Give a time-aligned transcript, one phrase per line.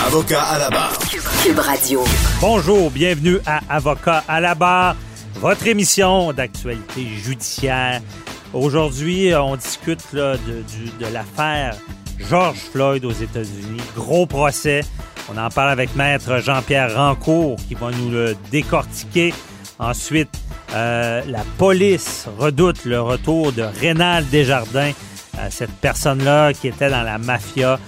[0.00, 0.98] Avocat à la barre.
[1.42, 2.04] Cube Radio.
[2.40, 4.96] Bonjour, bienvenue à Avocat à la barre,
[5.36, 8.00] votre émission d'actualité judiciaire.
[8.52, 11.76] Aujourd'hui, on discute là, de, l'affaire
[12.18, 13.80] George Floyd aux États-Unis.
[13.96, 14.82] Gros procès.
[15.32, 19.34] On en parle avec Maître Jean-Pierre Rancourt qui va nous le décortiquer.
[19.78, 20.30] Ensuite,
[20.74, 24.92] euh, la police redoute le retour de Rénal Desjardins,
[25.38, 27.78] euh, cette personne-là qui était dans la mafia, euh,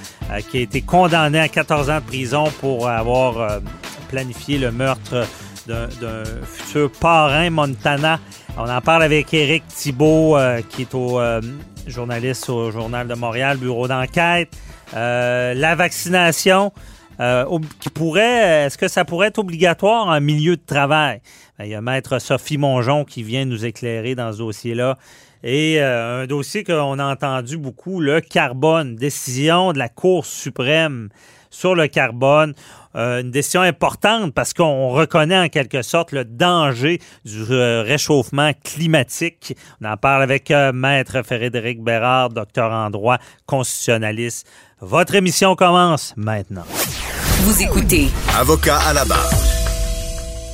[0.50, 3.60] qui a été condamnée à 14 ans de prison pour avoir euh,
[4.08, 5.26] planifié le meurtre
[5.66, 8.20] d'un futur parrain Montana.
[8.56, 11.40] On en parle avec Éric Thibault, euh, qui est au euh,
[11.86, 14.50] journaliste au Journal de Montréal, bureau d'enquête.
[14.94, 16.72] Euh, la vaccination,
[17.20, 21.20] euh, qui pourrait, est-ce que ça pourrait être obligatoire en milieu de travail?
[21.58, 24.96] Ben, il y a Maître Sophie Mongeon qui vient nous éclairer dans ce dossier-là.
[25.46, 31.10] Et euh, un dossier qu'on a entendu beaucoup, le carbone, décision de la Cour suprême
[31.50, 32.54] sur le carbone.
[32.96, 38.52] Euh, une décision importante parce qu'on reconnaît en quelque sorte le danger du euh, réchauffement
[38.64, 39.54] climatique.
[39.82, 44.46] On en parle avec euh, Maître Frédéric Bérard, docteur en droit, constitutionnaliste.
[44.80, 46.64] Votre émission commence maintenant.
[47.42, 49.30] Vous écoutez Avocat à la barre.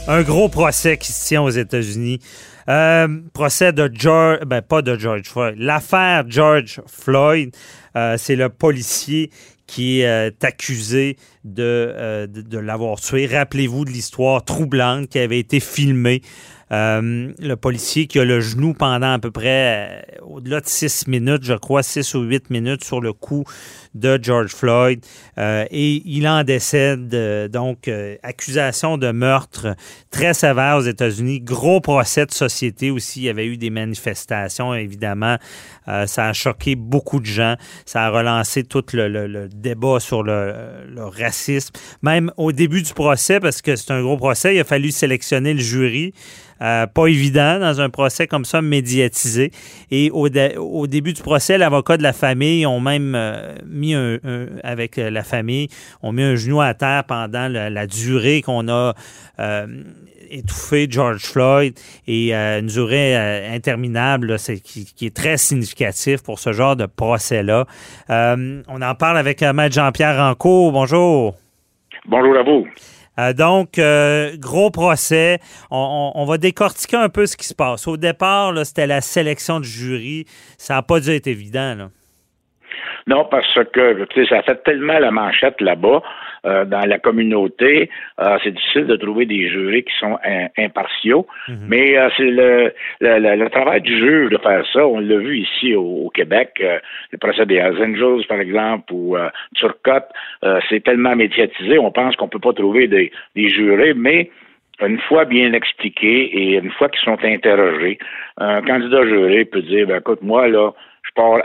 [0.08, 2.20] Un gros procès qui se tient aux États-Unis.
[2.68, 5.54] Euh, procès de George, ben pas de George Floyd.
[5.58, 7.54] L'affaire George Floyd,
[7.96, 9.30] euh, c'est le policier
[9.70, 13.26] qui euh, est accusé de, euh, de, l'avoir tué.
[13.26, 16.22] Rappelez-vous de l'histoire troublante qui avait été filmée.
[16.72, 21.06] Euh, le policier qui a le genou pendant à peu près euh, au-delà de six
[21.08, 23.44] minutes, je crois, six ou huit minutes sur le cou
[23.94, 25.04] de George Floyd.
[25.38, 27.12] Euh, et il en décède.
[27.14, 29.74] euh, donc, euh, accusation de meurtre
[30.10, 31.40] très sévère aux États-Unis.
[31.40, 33.20] Gros procès de société aussi.
[33.20, 35.36] Il y avait eu des manifestations, évidemment.
[36.06, 37.56] Ça a choqué beaucoup de gens.
[37.84, 40.54] Ça a relancé tout le, débat sur le,
[40.96, 41.72] racisme.
[42.02, 45.52] Même au début du procès, parce que c'est un gros procès, il a fallu sélectionner
[45.52, 46.14] le jury.
[46.60, 49.50] Pas évident dans un procès comme ça médiatisé.
[49.90, 53.16] Et au, au début du procès, l'avocat de la famille ont même
[53.80, 55.68] mis un, un- avec euh, la famille,
[56.02, 58.94] ont mis un genou à terre pendant la, la durée qu'on a
[59.40, 59.66] euh,
[60.30, 61.74] étouffé George Floyd
[62.06, 66.52] et euh, une durée euh, interminable là, c'est- qui, qui est très significatif pour ce
[66.52, 67.64] genre de procès-là.
[68.08, 70.70] On en parle avec Maître Jean-Pierre Rancourt.
[70.72, 71.34] Bonjour.
[72.06, 72.66] Bonjour à vous.
[73.18, 75.40] Euh, donc, euh, gros procès.
[75.70, 77.86] On, on- on va décortiquer un peu ce qui se passe.
[77.88, 80.24] Au départ, là, c'était la sélection du jury.
[80.56, 81.74] Ça n'a pas dû être évident.
[81.74, 81.90] Là.
[83.06, 86.02] Non, parce que tu sais, ça fait tellement la manchette là-bas
[86.46, 87.90] euh, dans la communauté,
[88.20, 91.26] euh, c'est difficile de trouver des jurés qui sont im- impartiaux.
[91.68, 94.86] Mais euh, c'est le, le, le- le travail du juge de faire ça.
[94.86, 96.78] On l'a vu ici au, au Québec, euh,
[97.12, 100.08] le procès des Hells Angels, par exemple, ou euh, Turcotte,
[100.44, 104.30] euh, c'est tellement médiatisé, on pense qu'on peut pas trouver des, des jurés, mais
[104.82, 107.98] une fois bien expliqué et une fois qu'ils sont interrogés,
[108.38, 110.70] un candidat juré peut dire, ben, écoute, moi, là,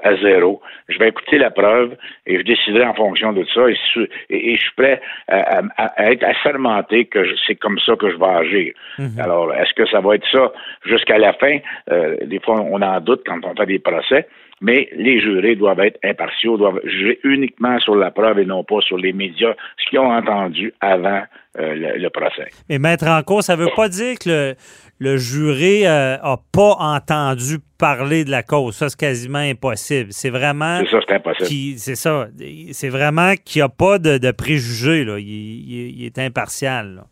[0.03, 0.61] à zéro.
[0.89, 3.67] Je vais écouter la preuve et je déciderai en fonction de ça.
[3.69, 7.79] Et, su- et- et je suis prêt à, à- à être assermenté que c'est comme
[7.79, 8.73] ça que je vais agir.
[9.19, 10.51] Alors, est-ce que ça va être ça
[10.85, 11.57] jusqu'à la fin?
[11.91, 14.27] Euh, des fois, on en doute quand on fait des procès.
[14.61, 18.79] Mais les jurés doivent être impartiaux, doivent juger uniquement sur la preuve et non pas
[18.81, 21.23] sur les médias, ce qu'ils ont entendu avant
[21.59, 22.47] euh, le, le procès.
[22.69, 24.55] Mais mettre en cause, ça ne veut pas dire que le,
[24.99, 28.75] le juré n'a pas entendu parler de la cause.
[28.75, 30.07] Ça, c'est quasiment impossible.
[30.11, 30.79] C'est vraiment.
[30.85, 31.77] C'est ça, c'est impossible.
[31.79, 32.27] C'est ça.
[32.71, 35.03] C'est vraiment qu'il n'y a pas de, de préjugés.
[35.03, 35.19] Là.
[35.19, 36.95] Il, il- il est impartial.
[36.95, 37.03] là.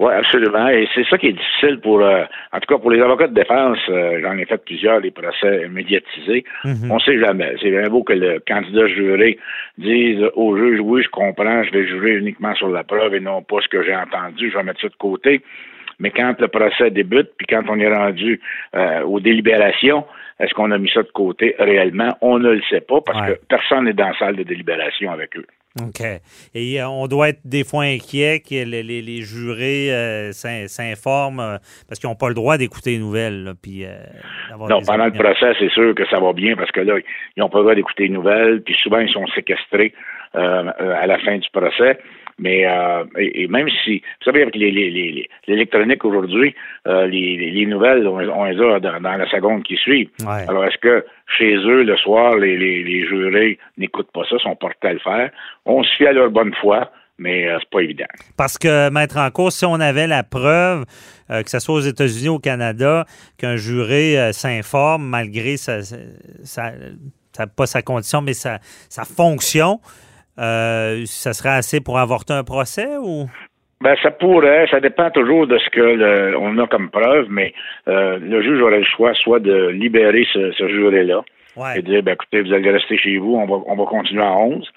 [0.00, 0.66] Oui, absolument.
[0.68, 2.24] Et c'est ça qui est difficile pour, euh,
[2.54, 3.78] en tout cas pour les avocats de défense.
[3.90, 6.44] Euh, j'en ai fait plusieurs, les procès médiatisés.
[6.64, 6.90] Mhm.
[6.90, 7.54] On ne sait jamais.
[7.60, 9.38] C'est bien beau que le candidat juré
[9.76, 13.42] dise au juge, oui, je comprends, je vais jurer uniquement sur la preuve et non
[13.42, 14.50] pas ce que j'ai entendu.
[14.50, 15.42] Je vais mettre ça de côté.
[15.98, 18.40] Mais quand le procès débute, puis quand on est rendu
[18.74, 20.06] euh, aux délibérations,
[20.38, 22.16] est-ce qu'on a mis ça de côté réellement?
[22.22, 25.36] On ne le sait pas parce que personne n'est dans la salle de délibération avec
[25.36, 25.44] eux.
[25.78, 26.02] OK.
[26.54, 31.58] Et euh, on doit être des fois inquiet que les, jurés euh, s'informent
[31.88, 33.54] parce qu'ils n'ont pas le droit d'écouter les nouvelles.
[33.62, 33.84] puis,
[34.58, 36.98] non, pendant le procès, c'est sûr que ça va bien parce que là,
[37.36, 39.92] ils n'ont pas le droit d'écouter les nouvelles, puis souvent, ils sont séquestrés
[40.34, 41.98] à la fin du procès.
[42.40, 46.54] Mais euh, et, même si, vous savez, avec l'électronique aujourd'hui,
[46.86, 50.08] euh, les, nouvelles, on, les a dans, la seconde qui suit.
[50.26, 51.04] Alors, est-ce que
[51.36, 55.30] chez eux, le soir, les, jurés n'écoutent pas ça, sont portés à le faire?
[55.64, 58.06] On se fie à leur bonne foi, mais euh, c'est pas évident.
[58.36, 60.84] Parce que, maître en cause, si on avait la preuve,
[61.28, 63.04] que ce soit aux États-Unis ou au Canada,
[63.38, 65.78] qu'un juré s'informe malgré sa,
[67.56, 69.80] pas sa condition, mais sa, sa fonction,
[70.40, 73.28] euh, ça serait assez pour avorter un procès ou?
[73.82, 77.54] Ben, ça pourrait, ça dépend toujours de ce que on a comme preuve, mais
[77.88, 81.22] euh, le juge aurait le choix soit de libérer ce, ce juré-là
[81.74, 84.22] et de dire, ben, écoutez, vous allez rester chez vous, on va, on va continuer
[84.22, 84.70] à 11,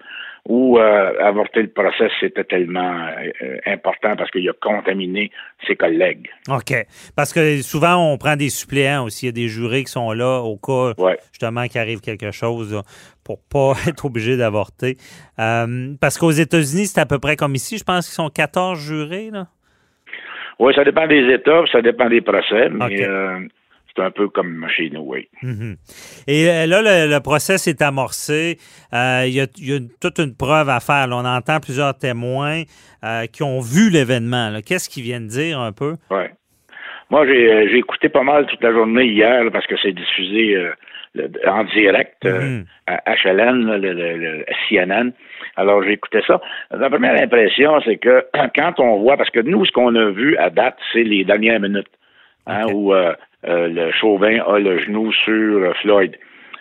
[0.47, 3.07] ou euh, avorter le procès, c'était tellement
[3.41, 5.31] euh, important parce qu'il a contaminé
[5.65, 6.29] ses collègues.
[6.49, 6.73] OK.
[7.15, 9.25] Parce que souvent, on prend des suppléants aussi.
[9.25, 10.93] Il y a des jurés qui sont là au cas,
[11.31, 12.81] justement, qu'il arrive quelque chose
[13.23, 14.97] pour pas être obligé d'avorter.
[15.39, 17.77] Euh, parce qu'aux États-Unis, c'est à peu près comme ici.
[17.77, 19.47] Je pense qu'ils sont 14 jurés, là.
[20.59, 23.07] Oui, ça dépend des États, ça dépend des procès, mais
[23.95, 25.27] c'est un peu comme chez nous, oui.
[25.41, 25.75] Mhm.
[26.27, 28.57] Et euh, là, le, procès s'est amorcé.
[28.93, 29.47] Euh, il y, a,
[30.01, 31.07] toute une preuve à faire.
[31.11, 32.63] on entend plusieurs témoins
[33.03, 34.51] euh, qui ont vu l'événement.
[34.65, 35.95] Qu'est-ce qu'ils viennent dire un peu?
[36.11, 36.23] Oui.
[37.09, 40.57] Moi, j'ai écouté pas mal toute la journée hier parce que c'est diffusé
[41.45, 42.65] en direct mhm.
[42.87, 45.11] à HLN, le, CNN.
[45.55, 46.41] Alors, j'ai écouté ça.
[46.71, 48.25] La première impression, c'est que
[48.55, 51.59] quand on voit, parce que nous, ce qu'on a vu à date, c'est les dernières
[51.59, 51.91] minutes.
[52.45, 53.13] Hein, où euh,
[53.43, 56.17] le Chauvin a le genou sur euh, Floyd.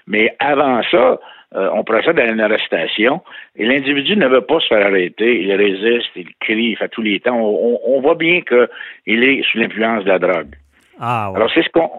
[0.06, 1.20] Mais avant ça,
[1.54, 3.20] euh, on procède à une arrestation
[3.56, 5.42] et l'individu ne veut pas se faire arrêter.
[5.42, 7.38] Il résiste, il crie, il fait tous les temps.
[7.38, 10.54] On, voit bien qu'il est sous l'influence de la drogue.
[10.98, 11.90] Ah, Alors, c'est ce qu'on.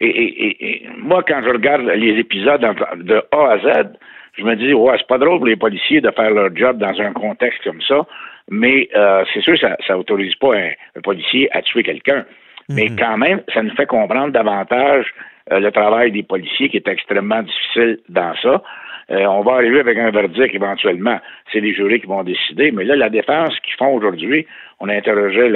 [0.00, 2.60] Et, moi, quand je regarde les épisodes
[2.96, 3.92] de A à Z,
[4.36, 7.00] je me dis, ouais, c'est pas drôle pour les policiers de faire leur job dans
[7.00, 8.04] un contexte comme ça,
[8.50, 8.88] mais
[9.32, 12.24] c'est sûr, ça, ça autorise pas un policier à tuer quelqu'un.
[12.68, 12.96] Mais mhm.
[12.96, 15.06] quand même, ça nous fait comprendre davantage
[15.52, 18.62] euh, le travail des policiers qui est extrêmement difficile dans ça.
[19.10, 21.18] Euh, on va arriver avec un verdict éventuellement.
[21.52, 22.70] C'est les jurés qui vont décider.
[22.70, 24.46] Mais là, la défense qu'ils font aujourd'hui,
[24.80, 25.52] on a interrogé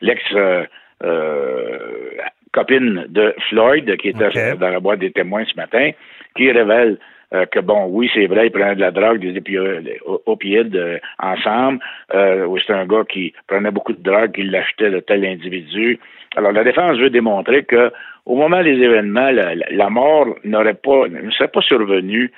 [0.00, 0.66] l'ex euh,
[2.52, 5.90] copine de Floyd, qui était dans la boîte des témoins ce matin,
[6.36, 6.98] qui révèle
[7.50, 9.40] que bon, oui, c'est vrai, il prenait de la drogue, des
[10.26, 11.78] opioïdes ensemble.
[12.14, 15.98] Euh, c'est un gars qui prenait beaucoup de drogue, qui l'achetait de tel individu.
[16.36, 17.90] Alors, la défense veut démontrer que
[18.26, 22.30] au moment des événements, la, mort n'aurait pas, ne serait pas survenue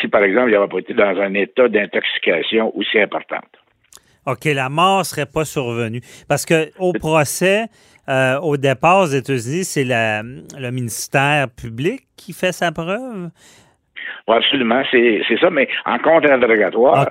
[0.00, 3.48] si, par exemple, il n'avait pas été dans un état d'intoxication aussi importante.
[4.26, 6.00] OK, la mort ne serait pas survenue.
[6.28, 7.66] Parce que au procès,
[8.08, 13.30] euh, au départ aux États-Unis, c'est le ministère public qui fait sa preuve.
[14.26, 17.08] Oui, absolument, c'est ça, mais en contre-interrogatoire,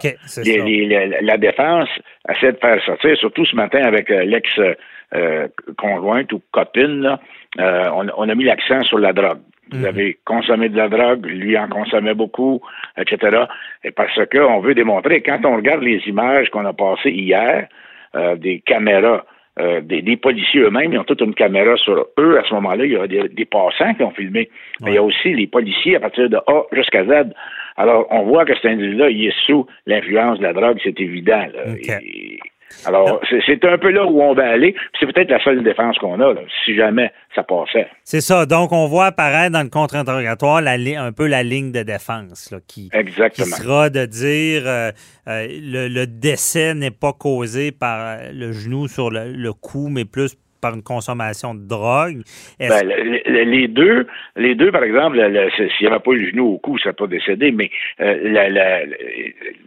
[1.22, 1.90] la défense
[2.30, 4.50] essaie de faire sortir, surtout ce matin avec euh, l'ex
[5.16, 5.48] euh,
[6.32, 7.18] ou copine,
[7.60, 9.40] euh, on, a mis l'accent sur la drogue.
[9.72, 9.86] Vous mhm.
[9.86, 12.62] avez consommé de la drogue, lui en consommait beaucoup,
[12.98, 13.46] etc.
[13.84, 17.68] Et parce qu'on veut démontrer, quand on regarde les images qu'on a passées hier,
[18.16, 19.26] euh, des caméras,
[19.82, 22.40] des, policiers eux-mêmes, ils ont toute une caméra sur eux.
[22.40, 24.50] À ce moment-là, il y a des, passants qui ont filmé.
[24.82, 27.34] Mais il y a aussi les policiers à partir de A jusqu'à Z.
[27.78, 31.46] Alors, on voit que cet individu-là, il est sous l'influence de la drogue, c'est évident.
[32.86, 34.76] Alors, c'est un peu là où on va aller.
[35.00, 36.34] C'est peut-être la seule défense qu'on a,
[36.64, 37.88] si jamais ça passait.
[38.04, 38.46] C'est ça.
[38.46, 42.90] Donc, on voit apparaître dans le contre-interrogatoire un peu la ligne de défense qui,
[43.34, 44.92] sera de dire euh,
[45.28, 50.74] euh, le, décès n'est pas causé par le genou sur le cou, mais plus par
[50.74, 52.22] une consommation de drogue?
[52.60, 55.18] Ben, les deux, les deux, par exemple,
[55.56, 57.70] s'il n'y avait pas eu le genou au cou, ça serait pas décédé, mais
[58.02, 58.86] euh,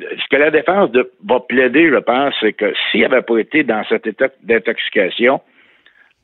[0.01, 0.91] ce que la défense
[1.27, 5.41] va plaider, je pense, c'est que s'il n'avait pas été dans cet état d'intoxication,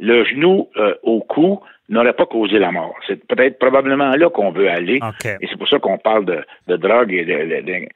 [0.01, 2.95] le genou euh, au cou n'aurait pas causé la mort.
[3.07, 4.99] C'est peut-être probablement là qu'on veut aller.
[5.41, 7.89] Et c'est pour ça qu'on parle de, de drogue et de,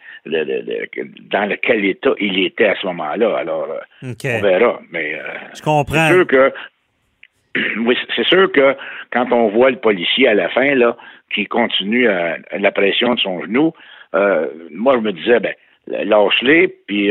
[1.29, 3.37] dans lequel état il était à ce moment-là.
[3.37, 4.81] Alors, euh, on verra.
[4.93, 5.23] Mais euh,
[5.55, 6.09] Je comprends.
[6.09, 6.53] C'est sûr que
[7.81, 8.77] oui, c'est sûr que
[9.13, 10.97] quand on voit le policier à la fin, là,
[11.35, 13.73] qui continue à, la pression de son genou,
[14.73, 15.55] moi je me disais, ben,
[15.89, 17.11] lâche-les, puis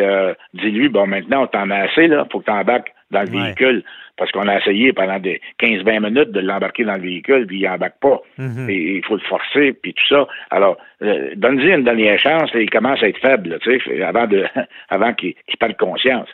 [0.53, 3.83] dis-lui, bon, maintenant on t'en a assez, là, faut que tu embarques dans le véhicule
[4.19, 7.63] parce qu'on a essayé pendant des 15-20 minutes de l'embarquer dans le véhicule, puis il
[7.63, 8.21] n'embarque pas.
[8.37, 8.69] Mhm.
[8.69, 10.27] Et il faut le forcer, puis tout ça.
[10.51, 14.27] Alors, euh, donne-lui une dernière chance, et il commence à être faible, tu sais, avant
[14.27, 14.45] de
[14.89, 16.27] avant qu'il perde conscience.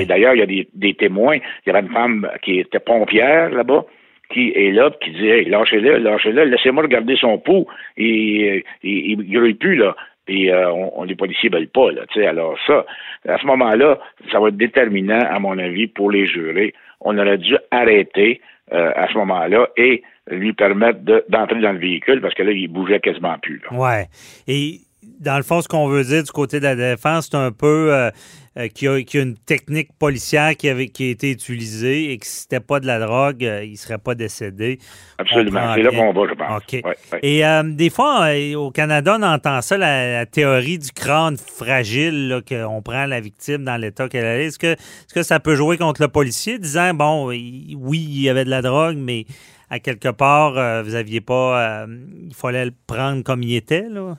[0.00, 1.36] Et d'ailleurs, il y a des, témoins.
[1.36, 3.84] Il y avait une femme qui était pompière là-bas,
[4.30, 7.66] qui est là, qui dit Hey, lâchez-le, lâchez-le, laissez-moi regarder son pouls.
[7.96, 9.94] Et, il ne grille plus, là.
[10.28, 12.02] Et euh, on, les policiers veulent pas, là.
[12.10, 12.84] Tu sais, alors ça,
[13.28, 14.00] à ce moment-là,
[14.32, 18.40] ça va être déterminant, à mon avis, pour les jurés on aurait dû arrêter
[18.72, 22.68] euh, à ce moment-là et lui permettre d'entrer dans le véhicule parce que là, il
[22.68, 23.62] bougeait quasiment plus.
[23.70, 24.02] Oui.
[24.48, 24.80] Et
[25.20, 27.92] dans le fond, ce qu'on veut dire du côté de la défense, c'est un peu
[27.92, 28.10] euh,
[28.58, 32.24] euh, qu'il y, a une technique policière qui, avait, qui a été utilisée et que
[32.24, 34.78] si c'était pas de la drogue, euh, il ne serait pas décédé.
[35.18, 35.74] Absolument.
[35.74, 36.62] C'est là qu'on va, je pense.
[36.62, 37.20] OK.
[37.22, 37.42] Et
[37.74, 43.20] des fois, au Canada, on entend ça, la, théorie du crâne fragile, qu'on prend la
[43.20, 44.46] victime dans l'état qu'elle est.
[44.46, 48.30] Est-ce que, est que ça peut jouer contre le policier, disant, bon, oui, il y
[48.30, 49.26] avait de la drogue, mais
[49.68, 51.86] à quelque part, vous aviez pas...
[51.86, 54.16] il fallait le prendre comme il était, là?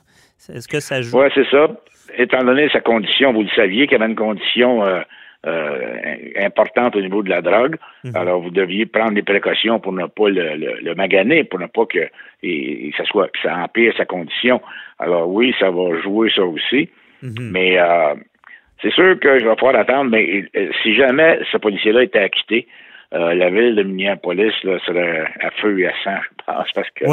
[0.53, 1.19] Est-ce que ça joue?
[1.19, 1.67] Oui, c'est ça.
[2.17, 5.01] Étant donné sa condition, vous le saviez qu'il y avait une condition euh,
[5.45, 6.03] euh,
[6.37, 7.77] importante au niveau de la drogue.
[8.03, 8.15] Mhm.
[8.15, 12.09] Alors, vous deviez prendre des précautions pour ne pas le, maganer, pour ne pas que,
[12.97, 14.61] ça soit que ça empire sa condition.
[14.99, 16.89] Alors oui, ça va jouer ça aussi.
[17.21, 17.51] Mhm.
[17.51, 18.15] Mais euh,
[18.81, 20.45] c'est sûr que je vais pouvoir attendre, mais
[20.83, 22.67] si jamais ce policier-là était acquitté,
[23.13, 26.89] euh, la ville de Minneapolis là, serait à feu et à sang, je pense, parce
[26.89, 27.05] que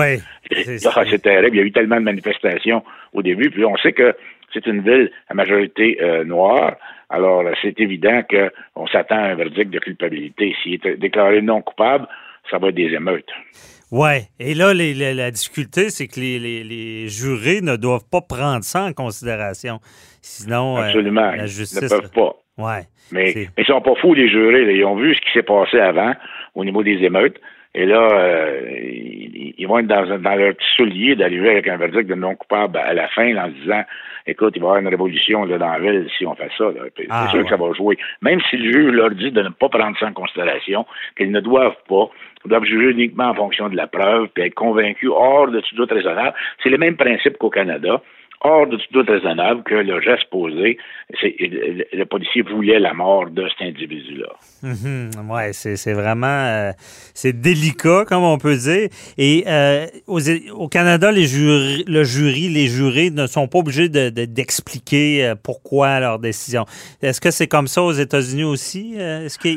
[1.09, 1.57] c'est terrible.
[1.57, 2.83] Il y a eu tellement de manifestations
[3.13, 3.49] au début.
[3.51, 4.13] Puis on sait que
[4.55, 6.77] c'est une ville à majorité euh, noire.
[7.11, 10.55] Alors, c'est évident qu'on s'attend à un verdict de culpabilité.
[10.63, 12.07] S'il est déclaré non coupable,
[12.51, 13.29] ça va être des émeutes.
[13.91, 14.27] Oui.
[14.41, 19.79] Et là, la difficulté, c'est que les, jurés ne doivent pas prendre ça en considération.
[20.23, 21.33] Sinon, euh, Absolument.
[21.33, 21.81] la justice.
[21.81, 22.35] Ils ne peuvent pas.
[22.57, 22.83] Ouais.
[23.13, 24.75] Mais, mais ils sont pas fous, les jurés.
[24.75, 26.15] Ils ont vu ce qui s'est passé avant
[26.55, 27.37] au niveau des émeutes.
[27.75, 28.61] Et là, euh,
[29.59, 32.79] ils, vont être dans, dans leur petit soulier d'arriver avec un verdict de non coupable
[32.79, 33.83] à la fin en se disant
[34.27, 36.65] écoute, il va y avoir une révolution là, dans la ville si on fait ça.
[36.97, 37.99] c'est ah, sûr que ça va jouer.
[38.23, 41.41] Même si le juge leur dit de ne pas prendre ça en considération, qu'ils ne
[41.41, 42.09] doivent pas,
[42.45, 45.77] ils doivent juger uniquement en fonction de la preuve, puis être convaincus hors de tout
[45.77, 46.35] doute raisonnable.
[46.63, 48.01] C'est le même principe qu'au Canada
[48.45, 50.77] hors de tout doute raisonnable que le geste posé,
[51.11, 54.29] le, policier voulait la mort de cet individu-là.
[54.63, 55.11] Mhm.
[55.31, 56.73] oui, c'est vraiment euh,
[57.15, 58.89] c'est délicat, comme on peut dire.
[59.17, 61.25] Et euh, au Canada, les
[61.87, 66.67] le jury, les jurés ne sont pas obligés d'expliquer de, euh, pourquoi leur décision.
[67.03, 68.95] Est-ce que c'est comme ça aux États-Unis aussi?
[68.95, 69.49] Est-ce que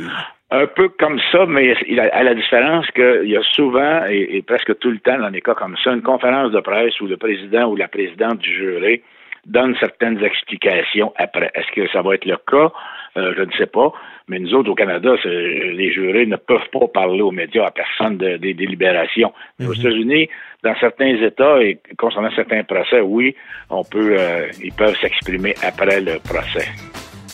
[0.49, 4.91] un peu comme ça, mais à la différence qu'il y a souvent, et, presque tout
[4.91, 7.75] le temps dans des cas comme ça, une conférence de presse où le président ou
[7.75, 9.01] la présidente du jury
[9.45, 11.51] donne certaines explications après.
[11.53, 12.71] Est-ce que ça va être le cas?
[13.17, 13.91] Euh, je ne sais pas.
[14.27, 18.17] Mais nous autres, au Canada, les jurés ne peuvent pas parler aux médias à personne
[18.17, 19.33] des délibérations.
[19.61, 19.73] Aux mhm.
[19.73, 20.29] États-Unis,
[20.63, 23.35] dans certains États et concernant certains procès, oui,
[23.69, 26.67] on peut, euh, ils peuvent s'exprimer après le procès.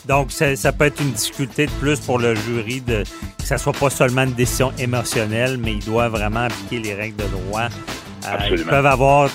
[0.08, 3.04] Donc, ça, peut être une difficulté de plus pour le jury de
[3.40, 7.18] que ça soit pas seulement une décision émotionnelle, mais il doit vraiment appliquer les règles
[7.18, 7.68] de droit.
[8.26, 9.30] Euh, ils peuvent avoir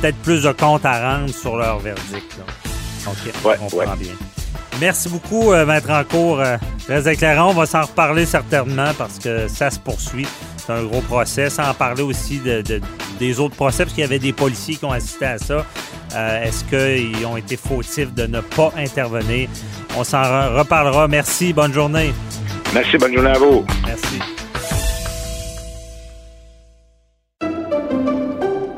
[0.00, 2.36] peut-être plus de comptes à rendre sur leur verdict.
[3.04, 4.12] Donc, on comprend bien.
[4.80, 6.40] Merci beaucoup, euh, Maître Encourt.
[6.40, 7.50] Euh, très éclairant.
[7.50, 10.26] On va s'en reparler certainement parce que ça se poursuit.
[10.56, 11.50] C'est un gros procès.
[11.50, 12.62] Sans parler aussi de,
[13.18, 15.66] des autres procès, parce qu'il y avait des policiers qui ont assisté à ça.
[16.14, 19.48] Euh, est-ce qu'ils ont été fautifs de ne pas intervenir?
[19.96, 20.22] On s'en
[20.56, 21.08] reparlera.
[21.08, 21.52] Merci.
[21.52, 22.12] Bonne journée.
[22.74, 22.98] Merci.
[22.98, 23.64] Bonne journée à vous.
[23.86, 24.18] Merci.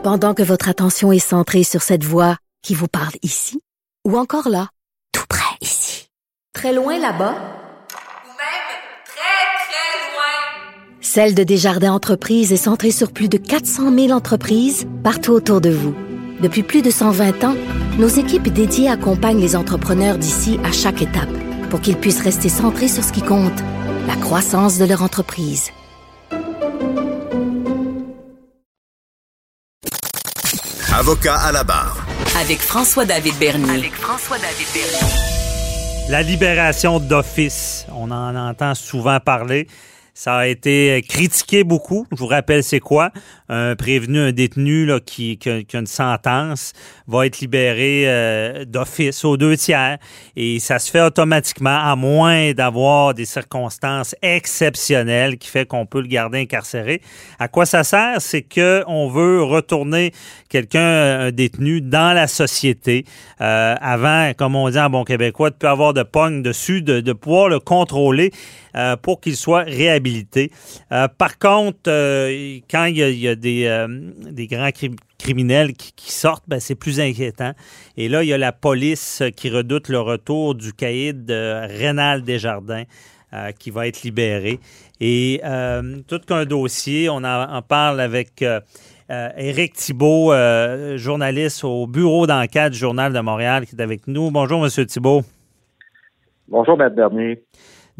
[0.02, 3.60] Pendant que votre attention est centrée sur cette voix qui vous parle ici,
[4.06, 4.68] ou encore là,
[5.12, 6.08] tout près ici,
[6.52, 7.34] très loin là-bas,
[11.12, 15.70] Celle de Desjardins Entreprises est centrée sur plus de 400 000 entreprises partout autour de
[15.70, 15.92] vous.
[16.40, 17.54] Depuis plus de 120 ans,
[17.98, 21.28] nos équipes dédiées accompagnent les entrepreneurs d'ici à chaque étape
[21.68, 23.60] pour qu'ils puissent rester centrés sur ce qui compte,
[24.06, 25.70] la croissance de leur entreprise.
[30.94, 32.06] Avocat à la barre.
[32.40, 33.70] Avec François-David Bernier.
[33.70, 35.14] Avec François-David Bernier.
[36.08, 39.68] La libération d'office, on en entend souvent parler.
[40.14, 42.06] Ça a été critiqué beaucoup.
[42.12, 43.10] Je vous rappelle, c'est quoi?
[43.48, 46.72] Un prévenu, un détenu là, qui, qui, a, une sentence
[47.06, 49.98] va être libéré euh, d'office aux deux tiers.
[50.36, 56.00] Et ça se fait automatiquement, à moins d'avoir des circonstances exceptionnelles qui fait qu'on peut
[56.00, 57.00] le garder incarcéré.
[57.38, 58.20] À quoi ça sert?
[58.20, 60.12] C'est qu'on veut retourner
[60.48, 63.04] quelqu'un, un détenu, dans la société.
[63.40, 67.00] Euh, avant, comme on dit en bon québécois, de plus avoir de pogne dessus, de,
[67.00, 68.32] de pouvoir le contrôler
[68.76, 70.50] euh, pour qu'il soit réhabilité.
[70.92, 74.70] Euh, par contre, euh, quand il y a, des, grands
[75.18, 77.52] criminels qui, sortent, ben, c'est plus inquiétant.
[77.96, 82.84] Et là, il y a la police qui redoute le retour du caïd Rénal Desjardins.
[83.60, 84.58] qui va être libéré.
[85.00, 85.40] Et
[86.08, 88.44] tout qu'un dossier, on en, parle avec
[89.08, 90.32] Éric Thibault,
[90.96, 94.30] journaliste au bureau d'enquête du Journal de Montréal, qui est avec nous.
[94.32, 94.86] Bonjour, M.
[94.86, 95.22] Thibault.
[96.48, 96.92] Bonjour, M.
[96.92, 97.44] Bernier.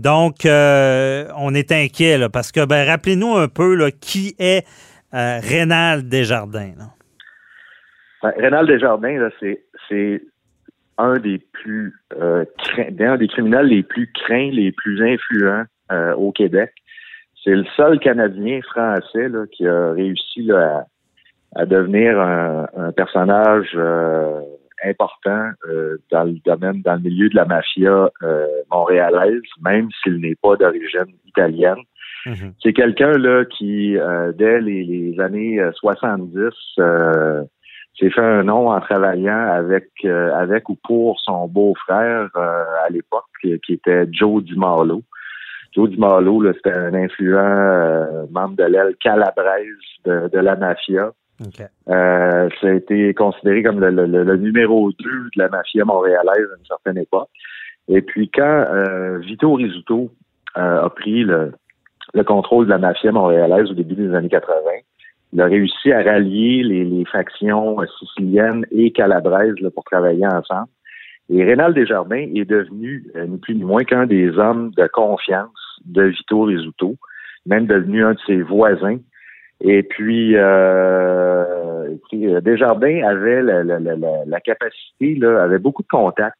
[0.00, 4.66] Donc, euh, on est inquiet parce que, ben, rappelez-nous un peu là, qui est
[5.12, 6.72] euh, Rénal Desjardins.
[8.22, 9.28] Ben, Rénal Desjardins,
[9.88, 10.22] c'est
[10.96, 12.46] un des plus euh,
[12.98, 16.72] un des criminels les plus craints, les plus influents euh, au Québec.
[17.44, 23.76] C'est le seul Canadien français qui a réussi à, devenir un, un personnage
[24.84, 30.18] important euh, dans le domaine, dans le milieu de la mafia euh, montréalaise, même s'il
[30.18, 31.82] n'est pas d'origine italienne.
[32.26, 32.52] Mhm.
[32.62, 36.50] C'est quelqu'un là qui, euh, dès les, années 70,
[37.98, 43.72] s'est fait un nom en travaillant avec avec ou pour son beau-frère à l'époque, qui,
[43.72, 45.02] était Joe DiMarlo.
[45.74, 49.66] Joe DiMarlo, c'était un influent membre de l'aile calabraise
[50.04, 51.12] de, de la mafia.
[51.88, 56.66] Euh, ça a été considéré comme le, numéro 2 de la mafia montréalaise à une
[56.66, 57.28] certaine époque.
[57.88, 60.10] Et puis quand euh, Vito Rizzuto
[60.56, 61.52] euh, a pris le,
[62.26, 64.54] contrôle de la mafia montréalaise au début des années 80,
[65.32, 70.68] il a réussi à rallier les, factions siciliennes et calabraises pour travailler ensemble.
[71.30, 76.02] Et Rénal Desjardins est devenu ni plus ni moins qu'un des hommes de confiance de
[76.02, 76.96] Vito Rizzuto,
[77.46, 78.98] même devenu un de ses voisins
[79.60, 81.44] et puis, euh,
[82.14, 86.36] euh, Desjardins avait la, la, la, la, capacité, là, avait beaucoup de contacts.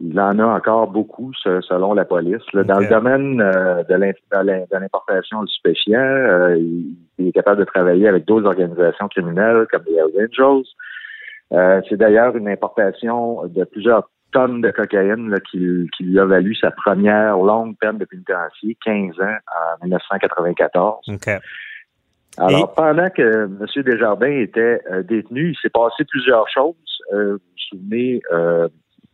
[0.00, 2.42] Il en a encore beaucoup, selon la police.
[2.52, 6.56] Dans le domaine euh, de l'importation du stupéfiant, euh,
[7.18, 10.66] il, est capable de travailler avec d'autres organisations criminelles comme les Hells Angels.
[11.52, 16.26] Euh, c'est d'ailleurs une importation de plusieurs tonnes de cocaïne là, qui, qui, lui a
[16.26, 18.50] valu sa première longue peine de pénitentiaire,
[18.84, 19.36] 15 ans
[19.80, 21.08] en 1994.
[21.08, 21.38] Okay.
[22.38, 23.82] Alors, pendant que M.
[23.84, 26.74] Desjardins était euh, détenu, il s'est passé plusieurs choses.
[27.12, 28.68] Euh, vous vous souvenez, euh,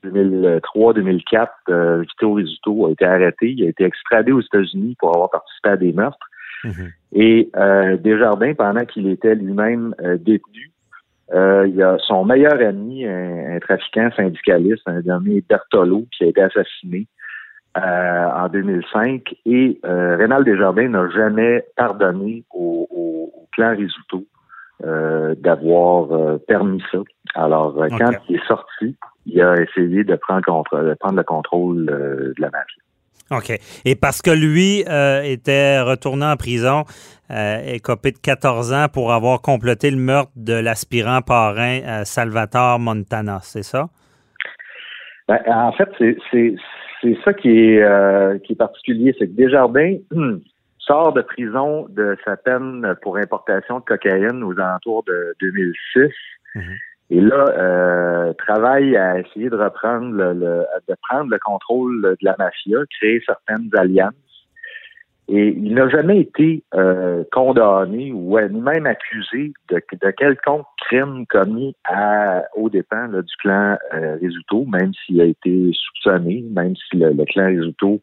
[0.04, 3.52] 2003-2004, euh, Vito Rizzuto a été arrêté.
[3.52, 6.26] Il a été extradé aux États-Unis pour avoir participé à des meurtres.
[6.64, 6.92] Mhm.
[7.12, 10.70] Et euh, Desjardins, pendant qu'il était lui-même détenu,
[11.34, 16.42] il y a son meilleur ami, un, trafiquant syndicaliste, un nommé Bertolo, qui a été
[16.42, 17.06] assassiné
[17.76, 24.24] euh, en 2005 et euh, Rénal Desjardins n'a jamais pardonné au, au, clan Risuto
[24.84, 26.98] euh, d'avoir euh, permis ça.
[27.34, 31.86] Alors, quand il est sorti, il a essayé de prendre, contre, de prendre le contrôle
[31.86, 32.82] de la mafia.
[33.30, 33.58] OK.
[33.86, 36.84] Et parce que lui était retourné en prison,
[37.30, 43.38] et copé de 14 ans pour avoir complété le meurtre de l'aspirant parrain Salvatore Montana,
[43.40, 43.88] c'est ça?
[45.28, 45.88] Ben, en fait,
[46.30, 46.56] c'est
[47.02, 49.96] c'est ça qui est, euh, qui est particulier, c'est que Desjardins
[50.78, 56.10] sort de prison de sa peine pour importation de cocaïne aux alentours de 2006.
[56.54, 56.62] Mhm.
[57.10, 62.34] Et là, euh, travaille à essayer de reprendre le, de prendre le contrôle de la
[62.38, 64.14] mafia, créer certaines alliances.
[65.28, 71.74] Et il n'a jamais été euh, condamné ou même accusé de, de quelconque crime commis
[71.84, 74.18] à, aux dépens du clan euh,
[74.70, 78.02] même s'il a été soupçonné, même si le, clan Risuto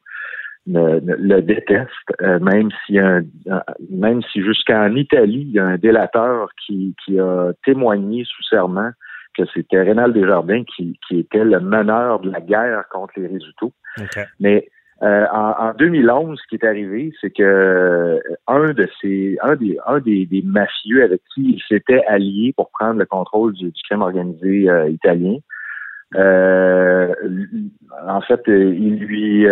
[0.65, 1.89] le déteste,
[2.21, 3.23] euh, même si un,
[3.89, 8.91] même si jusqu'en Italie, il y a un délateur qui, qui a témoigné sous serment
[9.35, 13.73] que c'était Rénal Desjardins qui, qui était le meneur de la guerre contre les Risuto.
[14.39, 14.69] Mais
[15.01, 19.77] euh, en, 2011, ce qui est arrivé, c'est que euh, un de ces, un des,
[19.85, 24.69] un des, mafieux avec qui il s'était allié pour prendre le contrôle du, crime organisé
[24.69, 25.37] euh, italien,
[26.15, 29.47] en fait, il lui,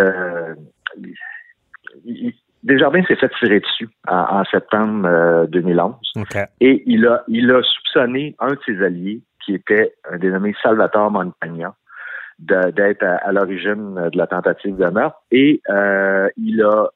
[2.64, 5.96] Desjardins s'est fait tirer dessus en, septembre 2011,
[6.60, 11.12] et il a, il a soupçonné un de ses alliés qui était un dénommé Salvatore
[11.12, 11.76] Montagna
[12.40, 15.62] d'être à, l'origine de la tentative de meurtre et
[16.38, 16.90] il a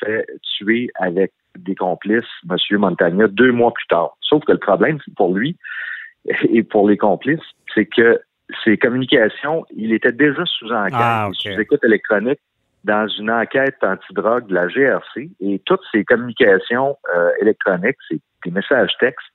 [0.00, 0.26] fait
[0.56, 2.56] tuer avec des complices M.
[2.78, 4.16] Montagna deux mois plus tard.
[4.20, 5.56] Sauf que le problème pour lui
[6.48, 7.40] et pour les complices,
[7.74, 8.20] c'est que
[8.64, 12.40] ses communications, il était déjà sous enquête, ah, sous écoute électronique
[12.84, 18.50] dans une enquête antidrogue de la GRC et toutes ces communications euh, électroniques, ces, des
[18.50, 19.26] messages textes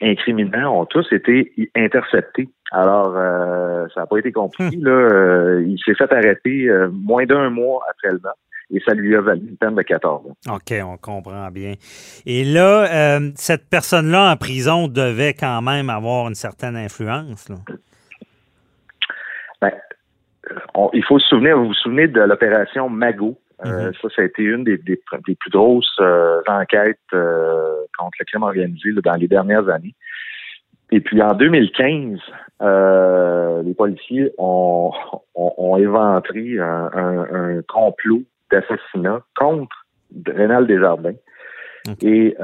[0.00, 2.48] incriminants ont tous été interceptés.
[2.72, 4.76] Alors, euh, ça n'a pas été compliqué.
[4.76, 8.20] Là, euh, il s'est fait arrêter moins d'un mois après le
[8.72, 10.54] et ça lui a valu une peine de 14 ans.
[10.54, 11.74] OK, on comprend bien.
[12.24, 17.48] Et là, cette personne-là en prison devait quand même avoir une certaine influence.
[17.48, 17.56] Là.
[19.60, 19.72] Ben,
[20.92, 23.38] il faut se souvenir, vous vous souvenez de l'opération Mago?
[23.64, 23.92] Euh, mhm.
[24.00, 28.92] ça, ça a été une des, plus grosses euh, enquêtes euh, contre le crime organisé
[29.04, 29.94] dans les dernières années.
[30.92, 32.18] Et puis en 2015,
[33.64, 34.92] les policiers ont,
[35.36, 39.86] ont, éventré un, complot d'assassinat contre
[40.26, 41.14] Rénal Desjardins.
[42.02, 42.34] Et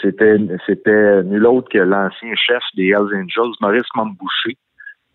[0.00, 4.56] c'était c'était nul autre que l'ancien chef des Hells Angels, Maurice Mambouché,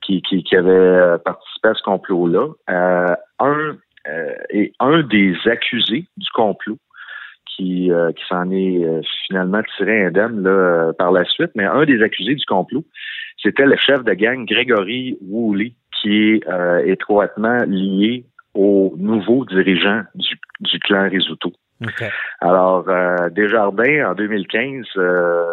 [0.01, 2.47] qui, avait participé à ce complot-là.
[2.69, 3.77] Euh, un
[4.09, 6.77] euh, et un des accusés du complot
[7.45, 8.85] qui, qui s'en est
[9.27, 12.85] finalement tiré indemne là, par la suite, mais un des accusés du complot,
[13.41, 16.43] c'était le chef de gang Grégory Woolley, qui est
[16.85, 21.51] étroitement lié au nouveau dirigeant du, du clan Risuto.
[22.41, 25.43] Alors, euh, Desjardins, en 2015, euh,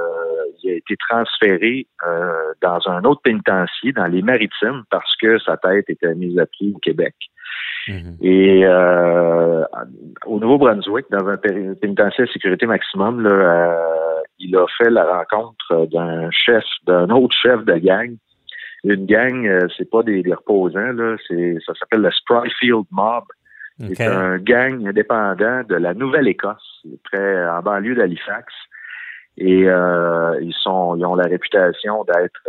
[0.67, 5.57] il a été transféré euh, dans un autre pénitencier, dans les Maritimes, parce que sa
[5.57, 7.15] tête était mise à prix au Québec.
[7.89, 8.17] Mhm.
[8.21, 9.65] Et euh,
[10.27, 13.79] au Nouveau-Brunswick, dans un pénitencier à sécurité maximum, là,
[14.39, 18.17] il a fait la rencontre d'un chef, d'un autre chef de gang.
[18.85, 23.25] Une gang, c'est pas des, des reposants, là, ça s'appelle le Spryfield Mob.
[23.79, 28.53] C'est un gang indépendant de la Nouvelle-Écosse, près en banlieue d'Halifax.
[29.39, 32.41] Et euh, ils sont, ils ont la réputation d'être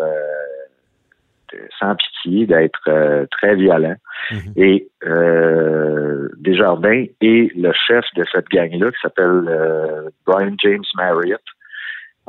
[1.53, 3.95] euh, sans pitié, d'être euh, très violents.
[4.31, 4.53] Mhm.
[4.57, 11.41] Et euh, Desjardins et le chef de cette gang-là, qui s'appelle Brian James Marriott,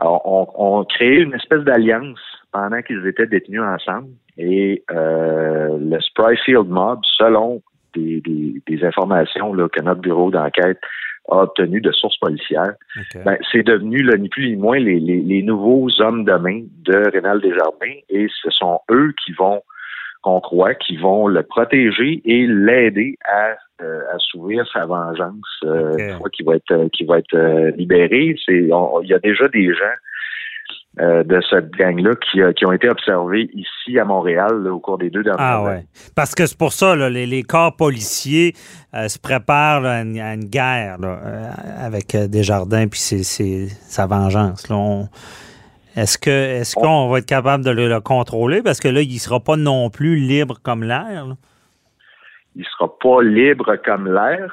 [0.00, 2.20] ont, ont créé une espèce d'alliance
[2.52, 4.10] pendant qu'ils étaient détenus ensemble.
[4.36, 7.62] Et le Spryfield Mob, selon
[7.94, 10.78] des, informations là, que notre bureau d'enquête
[11.28, 12.74] a obtenues de sources policières.
[13.24, 18.00] Ben, c'est devenu ni plus ni moins les, nouveaux hommes de main de Rénal Desjardins
[18.08, 19.62] et ce sont eux qui vont,
[20.22, 26.18] qu'on croit, qui vont le protéger et l'aider à euh, assouvir sa vengeance euh, une
[26.18, 28.34] fois qu'il va être euh, qu'il va être libéré.
[28.44, 29.96] C'est il y a déjà des gens
[31.00, 35.10] euh, de cette gang-là qui, qui, ont été observés ici à Montréal au cours des
[35.10, 35.86] deux dernières ah, années.
[36.16, 38.54] Parce que c'est pour ça, là, les, corps policiers
[38.94, 44.66] euh, se préparent à, une, guerre euh, avec Desjardins puis c'est sa vengeance.
[45.94, 48.60] Est-ce que est-ce qu'on va être capable de le, contrôler?
[48.62, 51.26] Parce que là, il ne sera pas non plus libre comme l'air.
[52.56, 54.50] Il ne sera pas libre comme l'air.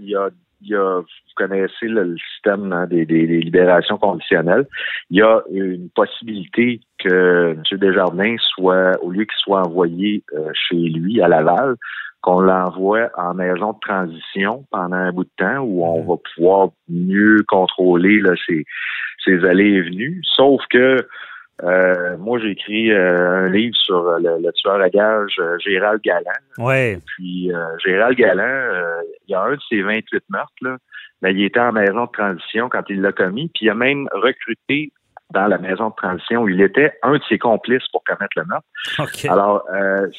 [0.00, 0.28] il y a
[0.62, 4.66] il y a, vous connaissez le, système hein, des, libérations conditionnelles.
[5.10, 7.78] Il y a une possibilité que M.
[7.78, 11.76] Desjardins soit, au lieu qu'il soit envoyé euh, chez lui à Laval,
[12.20, 16.08] qu'on l'envoie en maison de transition pendant un bout de temps où on mm-hmm.
[16.08, 18.64] va pouvoir mieux contrôler là, ses,
[19.24, 20.20] ses allées et venues.
[20.22, 20.96] Sauf que
[21.62, 26.32] euh, moi, j'ai écrit euh, un livre sur euh, le, tueur à gage Gérald Galland.
[26.58, 26.98] Ouais.
[27.06, 27.50] Puis
[27.84, 30.76] Gérald Galland, il y a un de ses 28 meurtres, là,
[31.20, 34.08] mais il était en maison de transition quand il l'a commis, puis il a même
[34.12, 34.92] recruté
[35.30, 38.44] dans la maison de transition où il était un de ses complices pour commettre le
[38.44, 39.30] meurtre.
[39.30, 39.64] Alors,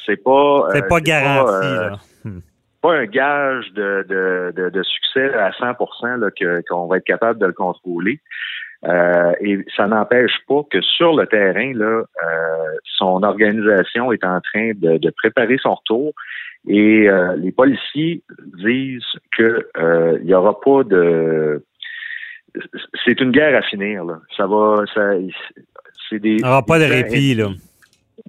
[0.06, 0.68] c'est pas...
[0.72, 2.40] c'est pas garanti, hmm.
[2.80, 4.04] Pas, un gage de,
[4.54, 8.20] de, de, succès à 100% là, qu'on va être capable de le contrôler.
[8.86, 14.40] Euh, et ça n'empêche pas que sur le terrain, là, euh, son organisation est en
[14.40, 16.12] train de, préparer son retour.
[16.66, 18.22] Et euh, les policiers
[18.64, 19.02] disent
[19.36, 19.68] que
[20.20, 21.62] il n'y aura pas de
[23.04, 24.04] c'est une guerre à finir.
[24.04, 24.20] Là.
[24.36, 25.10] Ça va, ça,
[26.08, 26.36] c'est des.
[26.36, 27.48] Il n'y aura pas de répit là.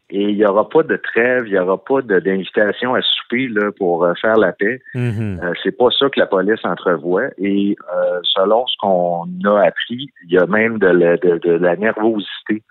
[0.09, 3.71] Et il n'y aura pas de trêve, il n'y aura pas d'invitation à souper là,
[3.77, 4.79] pour euh, faire la paix.
[4.93, 5.43] Mm-hmm.
[5.43, 7.29] Euh, c'est pas ça que la police entrevoit.
[7.37, 11.75] Et euh, selon ce qu'on a appris, il y a même de la, de, la
[11.75, 12.63] nervosité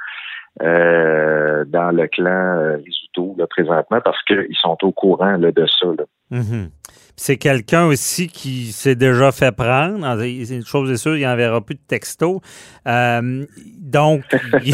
[0.61, 5.87] dans le clan Risuto là, présentement parce qu'ils sont au courant là, de ça.
[5.87, 6.05] Là.
[6.31, 6.69] Mm-hmm.
[7.17, 10.05] C'est quelqu'un aussi qui s'est déjà fait prendre.
[10.19, 12.41] C'est une chose est sûre, il n'enverra plus de texto.
[12.89, 13.45] Euh,
[13.79, 14.23] donc,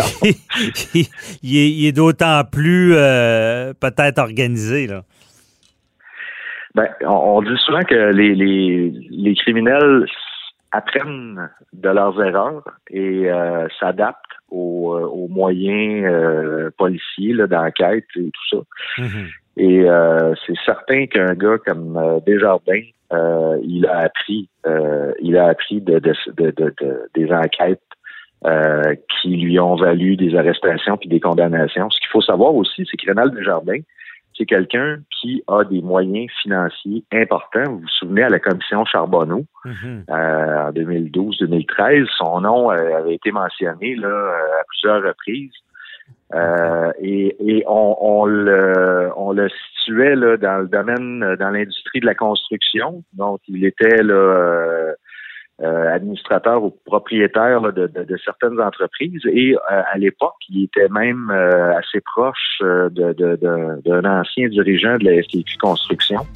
[1.42, 4.86] il, est, d'autant plus euh, peut-être organisé.
[4.86, 5.02] Là.
[6.74, 10.06] Ben, on, dit souvent que les, les, criminels
[10.72, 18.56] apprennent de leurs erreurs et euh, s'adaptent aux, aux moyens policiers d'enquête et tout
[18.96, 19.02] ça.
[19.02, 19.26] Mm-hmm.
[19.62, 22.80] Et euh, c'est certain qu'un gars comme euh, Desjardins,
[23.12, 24.48] euh, il a appris,
[25.20, 26.00] il a appris de,
[27.14, 27.82] des enquêtes
[29.20, 31.90] qui lui ont valu des arrestations puis des condamnations.
[31.90, 33.82] Ce qu'il faut savoir aussi, c'est que Rénal Desjardins,
[34.34, 37.64] c'est quelqu'un qui a des moyens financiers importants.
[37.66, 40.04] Vous vous souvenez à la commission Charbonneau mm-hmm.
[40.08, 45.52] en 2012-2013, son nom avait été mentionné là, à plusieurs reprises.
[46.32, 46.69] Euh,
[47.00, 52.14] et, et on, on, le, on le situait dans le domaine, dans l'industrie de la
[52.14, 53.02] construction.
[53.14, 54.92] Donc, il était là,
[55.62, 60.88] euh, euh, administrateur ou propriétaire de, de, certaines entreprises et euh, à l'époque, il était
[60.88, 66.26] même euh, assez proche de, d'un ancien dirigeant de la FTQ Construction.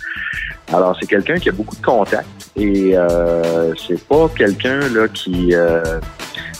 [0.72, 2.94] Alors c'est quelqu'un qui a beaucoup de contacts et
[3.76, 5.52] c'est pas quelqu'un là qui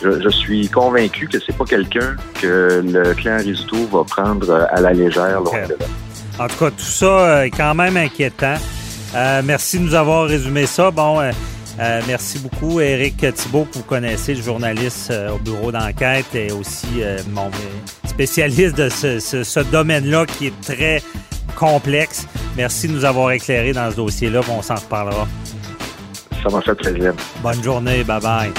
[0.02, 4.92] je, suis convaincu que c'est pas quelqu'un que le clan Rizzuto va prendre à la
[4.92, 5.40] légère.
[5.40, 8.56] en tout cas, tout ça est quand même inquiétant.
[9.44, 10.90] merci de nous avoir résumé ça.
[10.90, 11.20] Bon,
[11.80, 16.52] euh, merci beaucoup, Éric Thibault, que vous connaissez, le journaliste euh, au bureau d'enquête et
[16.52, 17.50] aussi euh, mon
[18.06, 21.02] spécialiste de ce, domaine-là qui est très
[21.56, 22.26] complexe.
[22.56, 24.40] Merci de nous avoir éclairé dans ce dossier-là.
[24.48, 25.26] On s'en reparlera.
[26.42, 27.12] Ça m'a fait plaisir.
[27.42, 28.04] Bonne journée.
[28.04, 28.52] Bye-bye.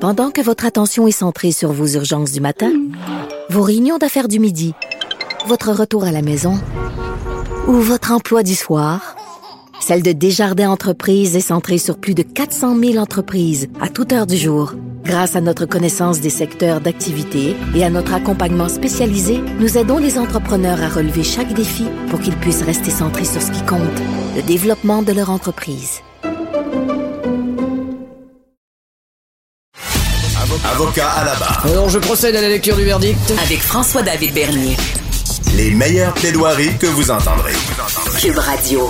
[0.00, 2.70] Pendant que votre attention est centrée sur vos urgences du matin,
[3.50, 4.72] vos réunions d'affaires du midi,
[5.46, 6.58] votre retour à la maison
[7.68, 9.16] ou votre emploi du soir,
[9.80, 14.26] celle de Desjardins Entreprises est centrée sur plus de 400 000 entreprises à toute heure
[14.26, 14.74] du jour.
[15.04, 20.18] Grâce à notre connaissance des secteurs d'activité et à notre accompagnement spécialisé, nous aidons les
[20.18, 23.80] entrepreneurs à relever chaque défi pour qu'ils puissent rester centrés sur ce qui compte,
[24.34, 26.00] le développement de leur entreprise.
[30.72, 31.64] Avocat à la barre.
[31.66, 33.32] Alors je procède à la lecture du verdict.
[33.44, 34.76] Avec François-David Bernier.
[35.54, 37.52] Les meilleures plaidoiries que vous entendrez.
[38.20, 38.88] Cube Radio.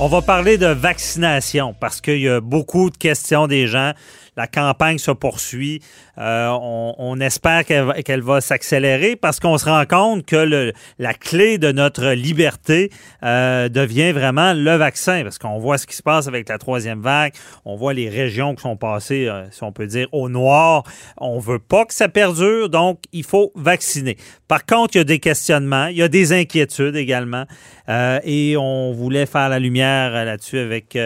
[0.00, 3.92] On va parler de vaccination parce qu'il y a beaucoup de questions des gens
[4.36, 5.80] la campagne se poursuit.
[6.18, 11.72] Euh, on, espère qu'elle va s'accélérer parce qu'on se rend compte que la clé de
[11.72, 12.90] notre liberté
[13.22, 17.00] euh, devient vraiment le vaccin parce qu'on voit ce qui se passe avec la troisième
[17.00, 17.32] vague.
[17.64, 20.82] On voit les régions qui sont passées, euh, si on peut dire, au noir.
[21.16, 24.16] On veut pas que ça perdure, donc il faut vacciner.
[24.48, 27.44] Par contre, il y a des questionnements, il y a des inquiétudes également
[27.88, 30.96] et on voulait faire la lumière là-dessus avec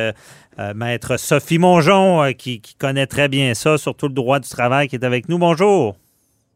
[0.59, 4.88] euh, maître Sophie Mongeon, euh, qui, connaît très bien ça, surtout le droit du travail,
[4.88, 5.38] qui est avec nous.
[5.38, 5.97] Bonjour.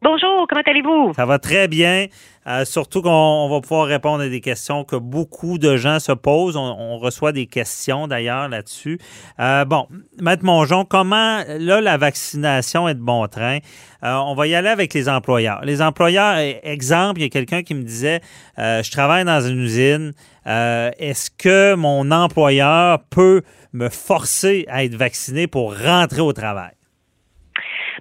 [0.03, 1.13] Bonjour, comment allez-vous?
[1.15, 2.07] Ça va très bien.
[2.45, 6.57] Euh, surtout qu'on va pouvoir répondre à des questions que beaucoup de gens se posent.
[6.57, 8.99] On, reçoit des questions d'ailleurs là-dessus.
[9.37, 9.87] bon,
[10.21, 13.59] Maître Mongeon, comment là la vaccination est de bon train?
[14.01, 15.63] on va y aller avec les employeurs.
[15.63, 18.19] Les employeurs, e, exemple, il y a quelqu'un qui me disait,
[18.57, 20.11] je travaille dans une usine.
[20.45, 26.73] Est-ce que mon employeur peut me forcer à être vacciné pour rentrer au travail?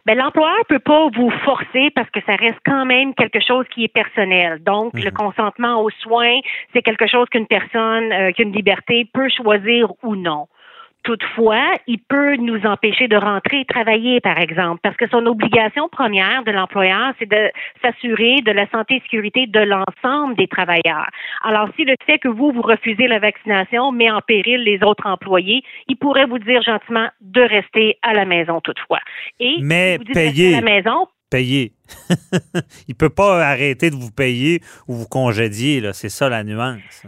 [0.07, 3.85] Ben, l'employeur peut pas vous forcer parce que ça reste quand même quelque chose qui
[3.85, 4.63] est personnel.
[4.63, 5.13] Donc, le mhm.
[5.13, 6.39] consentement aux soins,
[6.73, 10.47] c'est quelque chose qu'une personne euh, qui a une liberté peut choisir ou non.
[11.05, 15.89] Toutefois, il peut nous empêcher de rentrer et travailler, par exemple, parce que son obligation
[15.89, 17.51] première de l'employeur, c'est de
[17.83, 21.09] s'assurer de la santé et sécurité de l'ensemble des travailleurs.
[21.43, 25.07] Alors, si le fait que vous, vous refusez la vaccination met en péril les autres
[25.07, 29.01] employés, il pourrait vous dire gentiment de rester à la maison toutefois.
[29.41, 30.55] Et Mais vous payer.
[30.55, 31.73] à la maison, payer.
[32.89, 35.93] il peut pas arrêter de vous payer ou vous congédier, là.
[35.93, 37.07] C'est ça la nuance.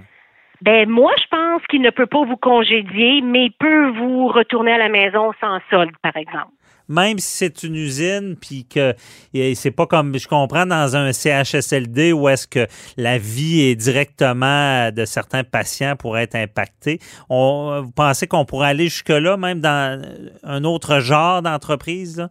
[0.62, 4.72] Ben moi, je pense qu'il ne peut pas vous congédier, mais il peut vous retourner
[4.72, 6.52] à la maison sans solde, par exemple.
[6.88, 8.94] Même si c'est une usine, puis que
[9.54, 12.66] c'est pas comme je comprends dans un CHSLD où est-ce que
[12.98, 16.98] la vie est directement de certains patients pour être impactée.
[17.30, 20.02] On, vous pensez qu'on pourrait aller jusque-là, même dans
[20.42, 22.28] un autre genre d'entreprise?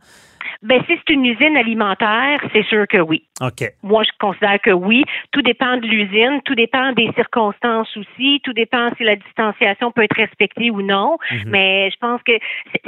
[0.63, 3.23] Ben, si c'est une usine alimentaire, c'est sûr que oui.
[3.41, 3.69] OK.
[3.83, 5.03] Moi, je considère que oui.
[5.31, 10.03] Tout dépend de l'usine, tout dépend des circonstances aussi, tout dépend si la distanciation peut
[10.03, 11.17] être respectée ou non.
[11.31, 11.43] Mhm.
[11.47, 12.31] Mais je pense que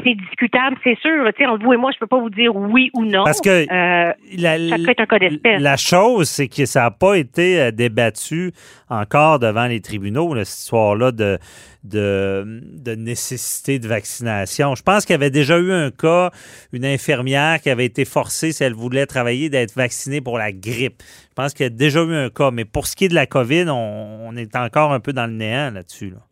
[0.03, 1.25] c'est- discutable, c'est sûr.
[1.35, 3.23] Tu sais, entre vous et moi, je peux pas vous dire oui ou non.
[3.25, 5.61] Parce que Euh, la, un cas d'espèce.
[5.61, 8.51] la chose, c'est que ça n'a pas été euh, débattu
[8.89, 11.37] encore devant les tribunaux, cette histoire-là de,
[11.89, 14.75] de, nécessité de vaccination.
[14.75, 16.31] Je pense qu'il y avait déjà eu un cas,
[16.73, 21.01] une infirmière qui avait été forcée, si elle voulait travailler, d'être vaccinée pour la grippe.
[21.29, 22.51] Je pense qu'il y a déjà eu un cas.
[22.51, 25.33] Mais pour ce qui est de la COVID, on, est encore un peu dans le
[25.33, 26.09] néant là-dessus.
[26.09, 26.25] là.